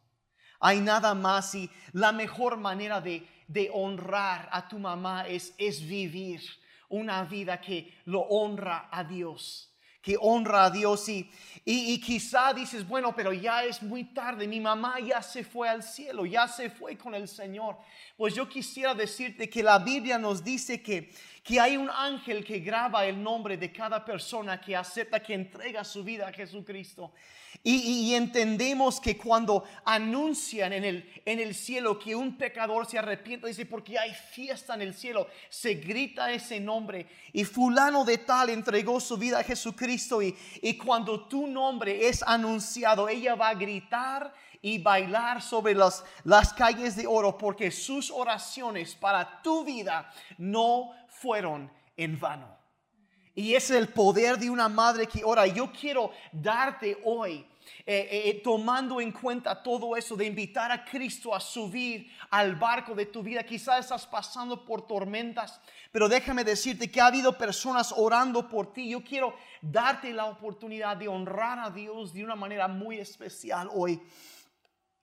Hay 0.61 0.81
nada 0.81 1.15
más 1.15 1.55
y 1.55 1.71
la 1.93 2.13
mejor 2.13 2.59
manera 2.59 3.01
de, 3.01 3.27
de 3.47 3.71
honrar 3.73 4.47
a 4.53 4.69
tu 4.69 4.79
mamá 4.79 5.27
es, 5.27 5.55
es 5.57 5.81
vivir 5.81 6.43
una 6.91 7.25
vida 7.25 7.63
que 7.63 7.95
lo 8.05 8.21
honra 8.21 8.91
a 8.93 9.05
Dios 9.05 9.69
que 10.09 10.17
honra 10.19 10.65
a 10.65 10.71
Dios 10.71 11.07
y, 11.11 11.31
y, 11.67 11.93
y, 11.93 12.01
quizá 12.01 12.55
dices, 12.55 12.87
bueno, 12.89 13.15
pero 13.15 13.31
ya 13.33 13.65
es 13.65 13.83
muy 13.83 14.05
tarde, 14.05 14.47
mi 14.47 14.59
mamá 14.59 15.01
ya 15.01 15.21
se 15.21 15.45
fue 15.45 15.69
al 15.69 15.83
cielo, 15.83 16.25
ya 16.25 16.49
se 16.49 16.71
fue 16.71 16.97
con 16.97 17.15
el 17.15 17.29
Señor. 17.29 17.77
Pues 18.17 18.35
yo 18.35 18.49
quisiera 18.49 18.95
decirte 18.95 19.51
que 19.51 19.63
la 19.63 19.79
Biblia 19.79 20.17
nos 20.17 20.43
dice 20.43 20.81
que, 20.81 21.13
que 21.49 21.59
hay 21.59 21.79
un 21.79 21.89
ángel 21.89 22.45
que 22.45 22.59
graba 22.59 23.07
el 23.07 23.23
nombre 23.23 23.57
de 23.57 23.73
cada 23.73 24.05
persona 24.05 24.61
que 24.61 24.77
acepta, 24.77 25.19
que 25.19 25.33
entrega 25.33 25.83
su 25.83 26.05
vida 26.05 26.29
a 26.29 26.33
Jesucristo. 26.33 27.11
Y, 27.65 28.13
entendemos 28.13 29.01
que 29.01 29.17
cuando 29.17 29.65
anuncian 29.87 30.75
en 30.75 30.85
el, 30.85 31.11
en 31.25 31.41
el 31.41 31.55
cielo 31.55 31.99
que 31.99 32.15
un 32.15 32.37
pecador 32.37 32.85
se 32.85 32.99
arrepiente, 32.99 33.49
dice, 33.49 33.65
porque 33.65 33.99
hay 33.99 34.13
fiesta 34.13 34.75
en 34.75 34.83
el 34.83 34.93
cielo, 34.93 35.27
se 35.49 35.75
grita 35.75 36.31
ese 36.31 36.61
nombre. 36.61 37.07
Y 37.33 37.45
fulano 37.45 38.05
de 38.05 38.19
tal 38.19 38.51
entregó 38.51 39.01
su 39.01 39.17
vida 39.17 39.39
a 39.39 39.43
Jesucristo. 39.43 40.21
Y, 40.21 40.37
y 40.61 40.77
cuando 40.77 41.27
tu 41.29 41.47
nombre 41.47 42.09
es 42.09 42.23
anunciado, 42.23 43.09
ella 43.09 43.35
va 43.35 43.49
a 43.49 43.55
gritar 43.55 44.35
y 44.63 44.79
bailar 44.79 45.43
sobre 45.43 45.75
las, 45.75 46.05
las 46.25 46.53
calles 46.53 46.97
de 46.97 47.07
oro, 47.07 47.39
porque 47.39 47.71
sus 47.71 48.11
oraciones 48.11 48.95
para 48.95 49.43
tu 49.43 49.65
vida 49.65 50.13
no 50.37 50.93
fueron 51.09 51.71
en 51.97 52.19
vano. 52.19 52.59
Y 53.39 53.55
es 53.55 53.71
el 53.71 53.87
poder 53.87 54.37
de 54.37 54.51
una 54.51 54.69
madre 54.69 55.07
que 55.07 55.23
ora. 55.25 55.47
Yo 55.47 55.71
quiero 55.71 56.11
darte 56.33 56.99
hoy, 57.05 57.47
eh, 57.87 58.09
eh, 58.11 58.41
tomando 58.43 59.01
en 59.01 59.13
cuenta 59.13 59.63
todo 59.63 59.97
eso, 59.97 60.17
de 60.17 60.27
invitar 60.27 60.73
a 60.73 60.85
Cristo 60.85 61.33
a 61.33 61.39
subir 61.39 62.11
al 62.31 62.57
barco 62.57 62.97
de 62.97 63.07
tu 63.07 63.23
vida. 63.23 63.45
Quizás 63.45 63.85
estás 63.85 64.09
pasando 64.09 64.65
por 64.65 64.89
tormentas, 64.89 65.61
pero 65.93 66.09
déjame 66.09 66.43
decirte 66.43 66.91
que 66.91 67.01
ha 67.01 67.07
habido 67.07 67.39
personas 67.39 67.95
orando 67.97 68.49
por 68.49 68.73
ti. 68.73 68.89
Yo 68.89 69.05
quiero 69.05 69.37
darte 69.63 70.13
la 70.13 70.25
oportunidad 70.25 70.97
de 70.97 71.07
honrar 71.07 71.61
a 71.61 71.71
Dios 71.71 72.13
de 72.13 72.25
una 72.25 72.35
manera 72.35 72.67
muy 72.67 72.99
especial 72.99 73.69
hoy. 73.73 74.03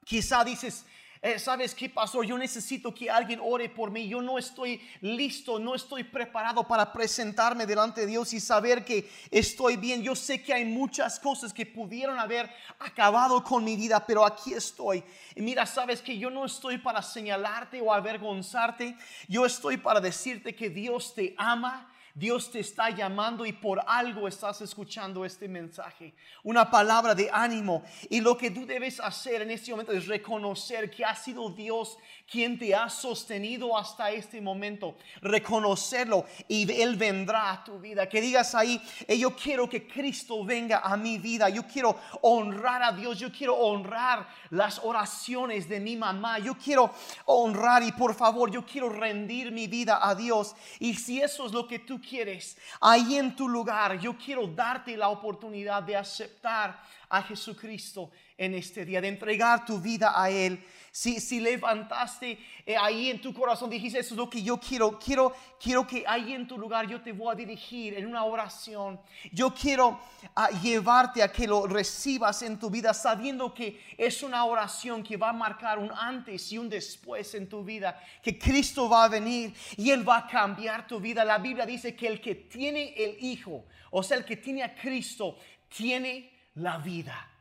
Quizá 0.05 0.43
dices, 0.43 0.85
eh, 1.19 1.39
¿sabes 1.39 1.73
qué 1.73 1.89
pasó? 1.89 2.21
Yo 2.21 2.37
necesito 2.37 2.93
que 2.93 3.09
alguien 3.09 3.39
ore 3.41 3.67
por 3.67 3.89
mí. 3.89 4.07
Yo 4.07 4.21
no 4.21 4.37
estoy 4.37 4.79
listo, 5.01 5.57
no 5.57 5.73
estoy 5.73 6.03
preparado 6.03 6.67
para 6.67 6.93
presentarme 6.93 7.65
delante 7.65 8.01
de 8.01 8.07
Dios 8.07 8.31
y 8.33 8.39
saber 8.39 8.85
que 8.85 9.09
estoy 9.31 9.75
bien. 9.75 10.03
Yo 10.03 10.15
sé 10.15 10.43
que 10.43 10.53
hay 10.53 10.65
muchas 10.65 11.19
cosas 11.19 11.51
que 11.51 11.65
pudieron 11.65 12.19
haber 12.19 12.47
acabado 12.77 13.43
con 13.43 13.63
mi 13.63 13.75
vida, 13.75 14.05
pero 14.05 14.23
aquí 14.23 14.53
estoy. 14.53 15.03
Y 15.35 15.41
mira, 15.41 15.65
sabes 15.65 15.99
que 15.99 16.15
yo 16.15 16.29
no 16.29 16.45
estoy 16.45 16.77
para 16.77 17.01
señalarte 17.01 17.81
o 17.81 17.91
avergonzarte. 17.91 18.95
Yo 19.27 19.47
estoy 19.47 19.77
para 19.77 19.99
decirte 19.99 20.55
que 20.55 20.69
Dios 20.69 21.15
te 21.15 21.33
ama 21.39 21.91
Dios 22.15 22.49
te 22.49 22.61
está 22.61 22.91
llamando 22.91 23.45
y 23.45 23.51
por 23.51 23.81
algo 23.85 24.29
estás 24.29 24.61
escuchando 24.61 25.25
este 25.25 25.49
mensaje. 25.49 26.15
Una 26.43 26.71
palabra 26.71 27.13
de 27.13 27.29
ánimo. 27.29 27.83
Y 28.09 28.21
lo 28.21 28.37
que 28.37 28.51
tú 28.51 28.65
debes 28.65 29.01
hacer 29.01 29.41
en 29.41 29.51
este 29.51 29.71
momento 29.71 29.91
es 29.91 30.07
reconocer 30.07 30.89
que 30.89 31.03
ha 31.03 31.13
sido 31.13 31.49
Dios 31.49 31.97
quien 32.29 32.57
te 32.57 32.73
ha 32.73 32.89
sostenido 32.89 33.77
hasta 33.77 34.11
este 34.11 34.41
momento. 34.41 34.95
Reconocerlo 35.21 36.25
y 36.47 36.69
Él 36.71 36.95
vendrá 36.95 37.51
a 37.51 37.63
tu 37.63 37.79
vida. 37.79 38.09
Que 38.09 38.21
digas 38.21 38.55
ahí, 38.55 38.81
yo 39.07 39.35
quiero 39.35 39.69
que 39.69 39.87
Cristo 39.87 40.43
venga 40.43 40.79
a 40.79 40.97
mi 40.97 41.17
vida. 41.17 41.49
Yo 41.49 41.63
quiero 41.67 41.99
honrar 42.21 42.81
a 42.83 42.91
Dios. 42.91 43.19
Yo 43.19 43.31
quiero 43.31 43.55
honrar 43.55 44.27
las 44.49 44.79
oraciones 44.83 45.69
de 45.69 45.79
mi 45.79 45.95
mamá. 45.95 46.39
Yo 46.39 46.57
quiero 46.57 46.91
honrar 47.25 47.83
y 47.83 47.91
por 47.91 48.15
favor, 48.15 48.49
yo 48.51 48.65
quiero 48.65 48.89
rendir 48.89 49.51
mi 49.51 49.67
vida 49.67 49.99
a 50.01 50.15
Dios. 50.15 50.55
Y 50.79 50.95
si 50.95 51.21
eso 51.21 51.45
es 51.45 51.51
lo 51.51 51.67
que 51.67 51.79
tú 51.79 52.01
quieres, 52.01 52.57
ahí 52.81 53.15
en 53.15 53.35
tu 53.35 53.47
lugar, 53.47 53.99
yo 53.99 54.17
quiero 54.17 54.47
darte 54.47 54.97
la 54.97 55.09
oportunidad 55.09 55.83
de 55.83 55.95
aceptar 55.95 56.81
a 57.09 57.21
Jesucristo 57.21 58.11
en 58.37 58.53
este 58.53 58.85
día, 58.85 59.01
de 59.01 59.07
entregar 59.07 59.65
tu 59.65 59.79
vida 59.79 60.13
a 60.15 60.29
Él. 60.29 60.63
Si, 60.91 61.19
si 61.19 61.41
levantaste 61.41 62.39
eh, 62.65 62.77
ahí 62.77 63.09
en 63.09 63.19
tu 63.19 63.33
corazón, 63.33 63.69
dijiste, 63.69 63.99
eso 63.99 64.13
es 64.13 64.17
lo 64.17 64.29
que 64.29 64.41
yo 64.41 64.57
quiero, 64.57 64.97
quiero, 64.97 65.35
quiero 65.61 65.85
que 65.85 66.05
ahí 66.07 66.33
en 66.33 66.47
tu 66.47 66.57
lugar 66.57 66.87
yo 66.87 67.01
te 67.01 67.11
voy 67.11 67.33
a 67.33 67.35
dirigir 67.35 67.95
en 67.95 68.07
una 68.07 68.23
oración. 68.23 68.99
Yo 69.33 69.53
quiero 69.53 69.99
ah, 70.35 70.49
llevarte 70.61 71.21
a 71.21 71.31
que 71.31 71.47
lo 71.47 71.67
recibas 71.67 72.41
en 72.43 72.57
tu 72.57 72.69
vida, 72.69 72.93
sabiendo 72.93 73.53
que 73.53 73.81
es 73.97 74.23
una 74.23 74.45
oración 74.45 75.03
que 75.03 75.17
va 75.17 75.29
a 75.29 75.33
marcar 75.33 75.79
un 75.79 75.91
antes 75.91 76.49
y 76.53 76.57
un 76.57 76.69
después 76.69 77.35
en 77.35 77.49
tu 77.49 77.63
vida, 77.63 78.01
que 78.21 78.39
Cristo 78.39 78.87
va 78.87 79.03
a 79.03 79.09
venir 79.09 79.53
y 79.75 79.91
Él 79.91 80.07
va 80.07 80.19
a 80.19 80.27
cambiar 80.27 80.87
tu 80.87 81.01
vida. 81.01 81.25
La 81.25 81.39
Biblia 81.39 81.65
dice 81.65 81.93
que 81.93 82.07
el 82.07 82.21
que 82.21 82.35
tiene 82.35 82.93
el 82.95 83.17
Hijo, 83.21 83.65
o 83.91 84.01
sea, 84.01 84.15
el 84.15 84.23
que 84.23 84.37
tiene 84.37 84.63
a 84.63 84.73
Cristo, 84.73 85.37
tiene 85.67 86.31
la 86.55 86.77
vida. 86.77 87.34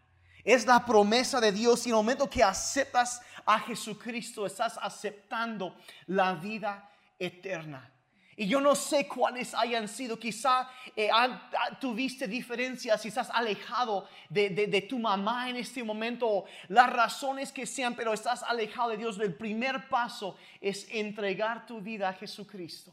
Es 0.44 0.66
la 0.66 0.84
promesa 0.84 1.40
de 1.40 1.50
Dios 1.50 1.86
y 1.86 1.88
en 1.88 1.94
el 1.94 1.96
momento 1.96 2.28
que 2.28 2.42
aceptas 2.42 3.22
a 3.46 3.58
Jesucristo 3.60 4.44
estás 4.44 4.78
aceptando 4.80 5.74
la 6.06 6.34
vida 6.34 6.90
eterna. 7.18 7.90
Y 8.36 8.48
yo 8.48 8.60
no 8.60 8.74
sé 8.74 9.06
cuáles 9.06 9.54
hayan 9.54 9.88
sido. 9.88 10.18
Quizá 10.18 10.68
eh, 10.96 11.08
ah, 11.12 11.50
tuviste 11.80 12.26
diferencias, 12.26 13.06
estás 13.06 13.30
alejado 13.30 14.08
de, 14.28 14.50
de, 14.50 14.82
tu 14.82 14.98
mamá 14.98 15.48
en 15.48 15.56
este 15.56 15.82
momento, 15.84 16.44
las 16.68 16.92
razones 16.92 17.52
que 17.52 17.64
sean, 17.64 17.94
pero 17.94 18.12
estás 18.12 18.42
alejado 18.42 18.90
de 18.90 18.96
Dios. 18.96 19.18
El 19.20 19.34
primer 19.34 19.88
paso 19.88 20.36
es 20.60 20.86
entregar 20.90 21.64
tu 21.64 21.80
vida 21.80 22.08
a 22.08 22.12
Jesucristo 22.12 22.92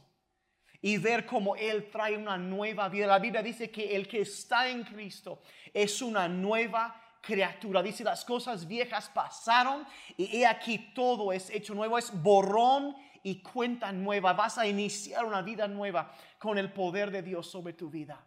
y 0.79 0.97
ver 0.97 1.25
cómo 1.25 1.55
Él 1.55 1.89
trae 1.91 2.17
una 2.17 2.37
nueva 2.37 2.87
vida. 2.87 3.07
La 3.07 3.19
Biblia 3.19 3.41
dice 3.41 3.71
que 3.71 3.95
el 3.95 4.07
que 4.07 4.21
está 4.21 4.69
en 4.69 4.83
Cristo 4.83 5.41
es 5.73 6.01
una 6.03 6.27
nueva 6.27 7.00
criatura. 7.21 7.81
Dice, 7.81 8.03
las 8.03 8.25
cosas 8.25 8.67
viejas 8.67 9.09
pasaron 9.09 9.85
y 10.17 10.37
he 10.37 10.45
aquí 10.45 10.91
todo 10.93 11.31
es 11.31 11.49
hecho 11.49 11.73
nuevo, 11.73 11.97
es 11.97 12.11
borrón 12.21 12.95
y 13.23 13.41
cuenta 13.41 13.91
nueva. 13.91 14.33
Vas 14.33 14.57
a 14.57 14.67
iniciar 14.67 15.25
una 15.25 15.41
vida 15.41 15.67
nueva 15.67 16.13
con 16.39 16.57
el 16.57 16.73
poder 16.73 17.11
de 17.11 17.21
Dios 17.21 17.49
sobre 17.49 17.73
tu 17.73 17.89
vida. 17.89 18.23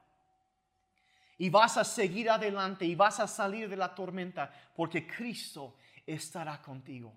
Y 1.37 1.50
vas 1.50 1.76
a 1.76 1.85
seguir 1.85 2.30
adelante 2.30 2.85
y 2.85 2.94
vas 2.94 3.18
a 3.18 3.26
salir 3.26 3.68
de 3.68 3.76
la 3.76 3.94
tormenta 3.94 4.52
porque 4.76 5.07
Cristo 5.07 5.74
estará 6.07 6.62
contigo. 6.62 7.12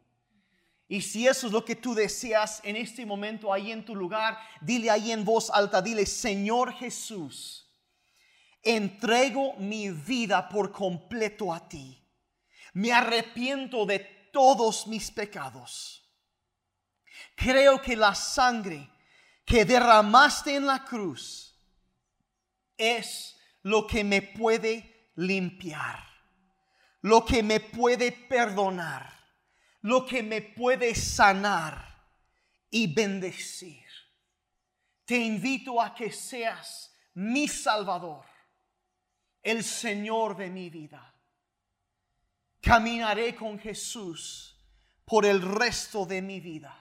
Y 0.90 1.02
si 1.02 1.28
eso 1.28 1.48
es 1.48 1.54
lo 1.54 1.66
que 1.66 1.76
tú 1.76 1.94
deseas 1.94 2.62
en 2.64 2.78
este 2.78 3.06
momento 3.06 3.52
ahí 3.52 3.72
en 3.72 3.84
tu 3.84 3.94
lugar, 3.94 4.38
dile 4.62 4.90
ahí 4.90 5.12
en 5.12 5.26
voz 5.26 5.50
alta, 5.50 5.82
dile, 5.82 6.06
Señor 6.06 6.74
Jesús, 6.74 7.67
entrego 8.64 9.56
mi 9.58 9.90
vida 9.90 10.48
por 10.50 10.72
completo 10.72 11.54
a 11.54 11.68
ti. 11.68 12.04
Me 12.74 12.92
arrepiento 12.92 13.86
de 13.86 14.00
todos 14.32 14.88
mis 14.88 15.10
pecados. 15.12 16.04
Creo 17.36 17.82
que 17.82 17.96
la 17.96 18.14
sangre 18.14 18.90
que 19.46 19.66
derramaste 19.66 20.56
en 20.56 20.66
la 20.66 20.84
cruz 20.84 21.56
es 22.78 23.36
lo 23.64 23.88
que 23.88 24.04
me 24.04 24.22
puede 24.22 25.12
limpiar, 25.16 26.04
lo 27.02 27.26
que 27.26 27.42
me 27.44 27.60
puede 27.60 28.12
perdonar, 28.12 29.12
lo 29.82 30.06
que 30.06 30.22
me 30.22 30.42
puede 30.42 30.94
sanar 30.96 32.06
y 32.70 32.94
bendecir. 32.94 33.86
Te 35.06 35.18
invito 35.18 35.82
a 35.82 35.96
que 35.96 36.12
seas 36.12 36.94
mi 37.14 37.48
Salvador, 37.48 38.26
el 39.48 39.64
Señor 39.64 40.36
de 40.36 40.50
mi 40.50 40.70
vida. 40.70 41.14
Caminaré 42.60 43.34
con 43.34 43.58
Jesús 43.58 44.60
por 45.06 45.26
el 45.26 45.42
resto 45.42 46.06
de 46.06 46.22
mi 46.22 46.42
vida. 46.42 46.78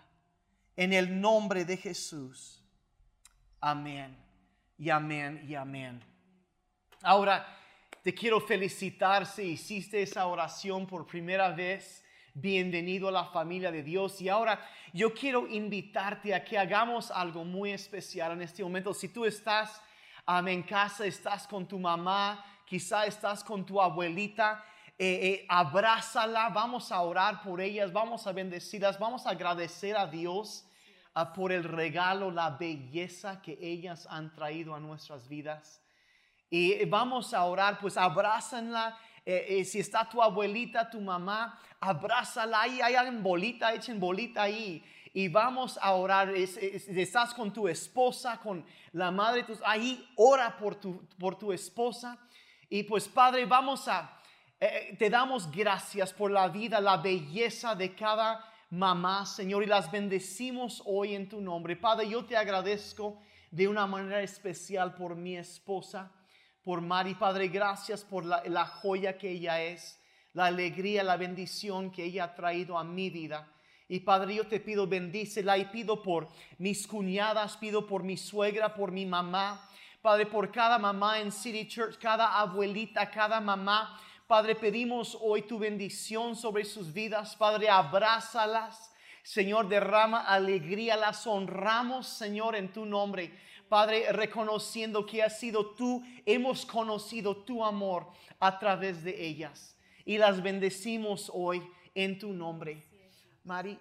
En 0.74 0.92
el 0.92 1.20
nombre 1.20 1.64
de 1.64 1.76
Jesús. 1.76 2.60
Amén. 3.60 4.16
Y 4.76 4.90
amén 4.90 5.46
y 5.48 5.54
amén. 5.54 6.02
Ahora, 7.02 7.46
te 8.02 8.12
quiero 8.12 8.40
felicitar 8.40 9.26
si 9.26 9.42
hiciste 9.42 10.02
esa 10.02 10.26
oración 10.26 10.88
por 10.88 11.06
primera 11.06 11.50
vez. 11.50 12.04
Bienvenido 12.34 13.06
a 13.06 13.12
la 13.12 13.26
familia 13.26 13.70
de 13.70 13.84
Dios. 13.84 14.20
Y 14.20 14.28
ahora 14.28 14.60
yo 14.92 15.14
quiero 15.14 15.46
invitarte 15.46 16.34
a 16.34 16.42
que 16.42 16.58
hagamos 16.58 17.12
algo 17.12 17.44
muy 17.44 17.70
especial 17.70 18.32
en 18.32 18.42
este 18.42 18.64
momento. 18.64 18.92
Si 18.92 19.08
tú 19.08 19.24
estás 19.24 19.80
en 20.26 20.62
casa, 20.64 21.06
estás 21.06 21.46
con 21.46 21.68
tu 21.68 21.78
mamá, 21.78 22.44
quizá 22.66 23.06
estás 23.06 23.42
con 23.42 23.64
tu 23.64 23.80
abuelita, 23.80 24.62
eh, 24.98 25.20
eh, 25.22 25.46
abrázala, 25.48 26.50
vamos 26.50 26.92
a 26.92 27.00
orar 27.00 27.42
por 27.42 27.60
ellas, 27.60 27.92
vamos 27.92 28.26
a 28.26 28.32
bendecirlas, 28.32 28.98
vamos 28.98 29.26
a 29.26 29.30
agradecer 29.30 29.96
a 29.96 30.06
Dios 30.06 30.66
ah, 31.14 31.32
por 31.32 31.52
el 31.52 31.64
regalo, 31.64 32.30
la 32.30 32.50
belleza 32.50 33.40
que 33.40 33.58
ellas 33.60 34.06
han 34.10 34.34
traído 34.34 34.74
a 34.74 34.80
nuestras 34.80 35.28
vidas. 35.28 35.80
Y 36.48 36.84
vamos 36.84 37.34
a 37.34 37.44
orar, 37.44 37.78
pues 37.78 37.96
abrázanla. 37.96 38.96
Eh, 39.24 39.58
eh, 39.58 39.64
si 39.64 39.80
está 39.80 40.08
tu 40.08 40.22
abuelita, 40.22 40.88
tu 40.88 41.00
mamá, 41.00 41.58
abrázala 41.80 42.62
ahí, 42.62 42.80
hagan 42.80 43.22
bolita, 43.22 43.74
echen 43.74 43.98
bolita 43.98 44.42
ahí. 44.42 44.84
Y 45.12 45.26
vamos 45.28 45.78
a 45.82 45.92
orar. 45.92 46.30
estás 46.30 47.34
con 47.34 47.52
tu 47.52 47.66
esposa, 47.66 48.38
con 48.38 48.64
la 48.92 49.10
madre, 49.10 49.42
tus, 49.42 49.60
ahí 49.64 50.08
ora 50.16 50.56
por 50.56 50.76
tu, 50.76 51.04
por 51.18 51.36
tu 51.36 51.52
esposa. 51.52 52.16
Y 52.68 52.82
pues 52.82 53.08
Padre, 53.08 53.44
vamos 53.46 53.88
a, 53.88 54.20
eh, 54.60 54.96
te 54.98 55.10
damos 55.10 55.50
gracias 55.50 56.12
por 56.12 56.30
la 56.30 56.48
vida, 56.48 56.80
la 56.80 56.96
belleza 56.96 57.74
de 57.74 57.94
cada 57.94 58.44
mamá, 58.70 59.24
Señor, 59.24 59.62
y 59.62 59.66
las 59.66 59.90
bendecimos 59.90 60.82
hoy 60.84 61.14
en 61.14 61.28
tu 61.28 61.40
nombre. 61.40 61.76
Padre, 61.76 62.08
yo 62.08 62.24
te 62.24 62.36
agradezco 62.36 63.20
de 63.50 63.68
una 63.68 63.86
manera 63.86 64.22
especial 64.22 64.94
por 64.94 65.14
mi 65.14 65.36
esposa 65.36 66.12
por 66.66 66.80
Mari. 66.80 67.14
Padre, 67.14 67.46
gracias 67.46 68.02
por 68.02 68.24
la, 68.24 68.66
joya 68.66 69.16
que 69.16 69.30
ella 69.30 69.62
es, 69.62 70.00
la 70.32 70.46
alegría, 70.46 71.04
la 71.04 71.16
bendición 71.16 71.92
que 71.92 72.02
ella 72.02 72.24
ha 72.24 72.34
traído 72.34 72.76
a 72.76 72.82
mi 72.82 73.08
vida. 73.08 73.48
Y 73.86 74.00
Padre, 74.00 74.34
yo 74.34 74.48
te 74.48 74.58
pido 74.58 74.88
bendícela 74.88 75.58
y 75.58 75.66
pido 75.66 76.02
por 76.02 76.26
mis 76.58 76.88
cuñadas, 76.88 77.56
pido 77.56 77.86
por 77.86 78.02
mi 78.02 78.16
suegra, 78.16 78.74
por 78.74 78.90
mi 78.90 79.06
mamá. 79.06 79.70
Padre, 80.06 80.26
por 80.26 80.52
cada 80.52 80.78
mamá 80.78 81.18
en 81.18 81.32
City 81.32 81.66
Church, 81.66 81.98
cada 81.98 82.38
abuelita, 82.38 83.10
cada 83.10 83.40
mamá. 83.40 84.00
Padre, 84.28 84.54
pedimos 84.54 85.18
hoy 85.20 85.42
tu 85.42 85.58
bendición 85.58 86.36
sobre 86.36 86.64
sus 86.64 86.92
vidas. 86.92 87.34
Padre, 87.34 87.68
abrázalas. 87.68 88.92
Señor, 89.24 89.66
derrama 89.66 90.20
alegría, 90.20 90.96
las 90.96 91.26
honramos, 91.26 92.06
Señor, 92.06 92.54
en 92.54 92.72
tu 92.72 92.86
nombre. 92.86 93.36
Padre, 93.68 94.12
reconociendo 94.12 95.04
que 95.04 95.24
has 95.24 95.40
sido 95.40 95.74
tú, 95.74 96.04
hemos 96.24 96.64
conocido 96.64 97.38
tu 97.38 97.64
amor 97.64 98.06
a 98.38 98.60
través 98.60 99.02
de 99.02 99.26
ellas 99.26 99.76
y 100.04 100.18
las 100.18 100.40
bendecimos 100.40 101.32
hoy 101.34 101.68
en 101.96 102.16
tu 102.16 102.32
nombre. 102.32 102.80
Mari, 103.42 103.76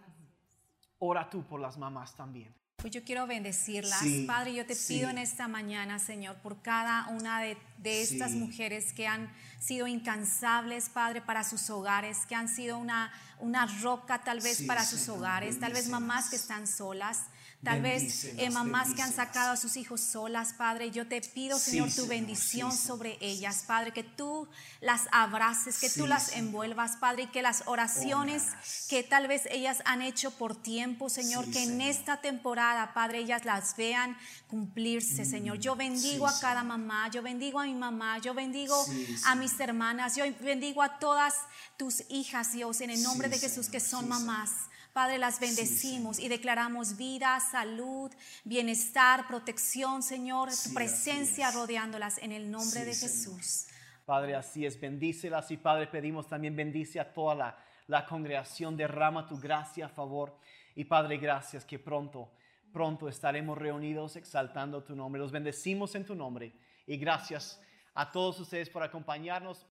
ora 0.97 1.29
tú 1.29 1.43
por 1.43 1.59
las 1.59 1.77
mamás 1.77 2.15
también. 2.15 2.64
Pues 2.77 2.93
yo 2.93 3.03
quiero 3.03 3.25
bendecirlas. 3.25 4.03
Padre, 4.27 4.53
yo 4.53 4.65
te 4.65 4.75
pido 4.75 5.09
en 5.09 5.17
esta 5.17 5.47
mañana, 5.47 5.97
Señor, 5.97 6.35
por 6.37 6.61
cada 6.61 7.07
una 7.07 7.41
de, 7.41 7.57
estas 7.83 8.31
mujeres 8.31 8.93
que 8.93 9.07
han 9.07 9.31
sido 9.59 9.87
incansables, 9.87 10.89
Padre, 10.89 11.21
para 11.21 11.43
sus 11.43 11.69
hogares, 11.69 12.25
que 12.27 12.35
han 12.35 12.47
sido 12.47 12.77
una, 12.77 13.11
una 13.39 13.65
roca 13.81 14.23
tal 14.23 14.39
vez 14.39 14.61
para 14.63 14.85
sus 14.85 15.07
hogares, 15.09 15.59
tal 15.59 15.73
vez 15.73 15.89
mamás 15.89 16.29
que 16.29 16.35
están 16.35 16.67
solas. 16.67 17.23
Tal 17.65 17.81
vez 17.81 18.25
eh, 18.37 18.51
mamás 18.51 18.93
que 18.93 19.01
han 19.01 19.11
sacado 19.11 19.53
a 19.53 19.57
sus 19.57 19.75
hijos 19.75 19.99
solas, 19.99 20.53
Padre, 20.53 20.91
yo 20.91 21.07
te 21.07 21.19
pido, 21.19 21.57
Señor, 21.57 21.91
tu 21.91 22.05
bendición 22.05 22.71
sobre 22.71 23.17
ellas, 23.21 23.63
Padre, 23.65 23.91
que 23.91 24.03
tú 24.03 24.47
las 24.81 25.07
abraces, 25.11 25.79
que 25.79 25.89
tú 25.89 26.05
las 26.05 26.33
envuelvas, 26.33 26.97
Padre, 26.97 27.23
y 27.23 27.27
que 27.27 27.41
las 27.41 27.63
oraciones 27.65 28.43
que 28.87 29.01
tal 29.01 29.27
vez 29.27 29.47
ellas 29.49 29.79
han 29.85 30.03
hecho 30.03 30.29
por 30.29 30.55
tiempo, 30.55 31.09
Señor, 31.09 31.49
que 31.49 31.63
en 31.63 31.81
esta 31.81 32.21
temporada, 32.21 32.93
Padre, 32.93 33.17
ellas 33.17 33.45
las 33.45 33.75
vean 33.75 34.15
cumplirse, 34.47 35.23
mm, 35.23 35.29
Señor. 35.29 35.57
Yo 35.57 35.75
bendigo 35.75 36.27
a 36.27 36.39
cada 36.39 36.63
mamá, 36.63 37.09
yo 37.09 37.23
bendigo 37.23 37.59
a 37.59 37.65
mi 37.65 37.73
mamá, 37.73 38.19
yo 38.19 38.35
bendigo 38.35 38.85
a 39.25 39.33
mis 39.33 39.59
hermanas, 39.59 40.15
yo 40.15 40.23
bendigo 40.39 40.83
a 40.83 40.99
todas 40.99 41.33
tus 41.77 42.03
hijas, 42.09 42.53
Dios, 42.53 42.79
en 42.81 42.91
el 42.91 43.01
nombre 43.01 43.27
de 43.27 43.39
Jesús, 43.39 43.69
que 43.69 43.79
son 43.79 44.07
mamás. 44.07 44.51
Padre, 44.95 45.17
las 45.17 45.41
bendecimos 45.41 46.19
y 46.19 46.29
declaramos 46.29 46.95
vida, 46.95 47.37
salud, 47.41 48.09
bienestar, 48.45 49.27
protección, 49.27 50.01
Señor, 50.01 50.47
tu 50.51 50.73
presencia 50.73 51.51
rodeándolas 51.51 52.17
en 52.19 52.31
el 52.31 52.49
nombre 52.49 52.85
de 52.85 52.95
Jesús. 52.95 53.67
Padre, 54.05 54.35
así 54.35 54.65
es, 54.65 54.79
bendícelas 54.79 55.51
y 55.51 55.57
Padre, 55.57 55.87
pedimos 55.87 56.29
también 56.29 56.55
bendice 56.55 57.01
a 57.01 57.11
toda 57.11 57.35
la, 57.35 57.57
la 57.87 58.05
congregación, 58.05 58.77
derrama 58.77 59.27
tu 59.27 59.37
gracia 59.37 59.87
a 59.87 59.89
favor. 59.89 60.39
Y 60.75 60.85
Padre, 60.85 61.17
gracias 61.17 61.65
que 61.65 61.77
pronto, 61.77 62.31
pronto 62.71 63.09
estaremos 63.09 63.57
reunidos 63.57 64.15
exaltando 64.15 64.81
tu 64.81 64.95
nombre. 64.95 65.19
Los 65.19 65.33
bendecimos 65.33 65.93
en 65.95 66.05
tu 66.05 66.15
nombre 66.15 66.53
y 66.87 66.95
gracias 66.95 67.61
a 67.95 68.13
todos 68.13 68.39
ustedes 68.39 68.69
por 68.69 68.81
acompañarnos. 68.81 69.67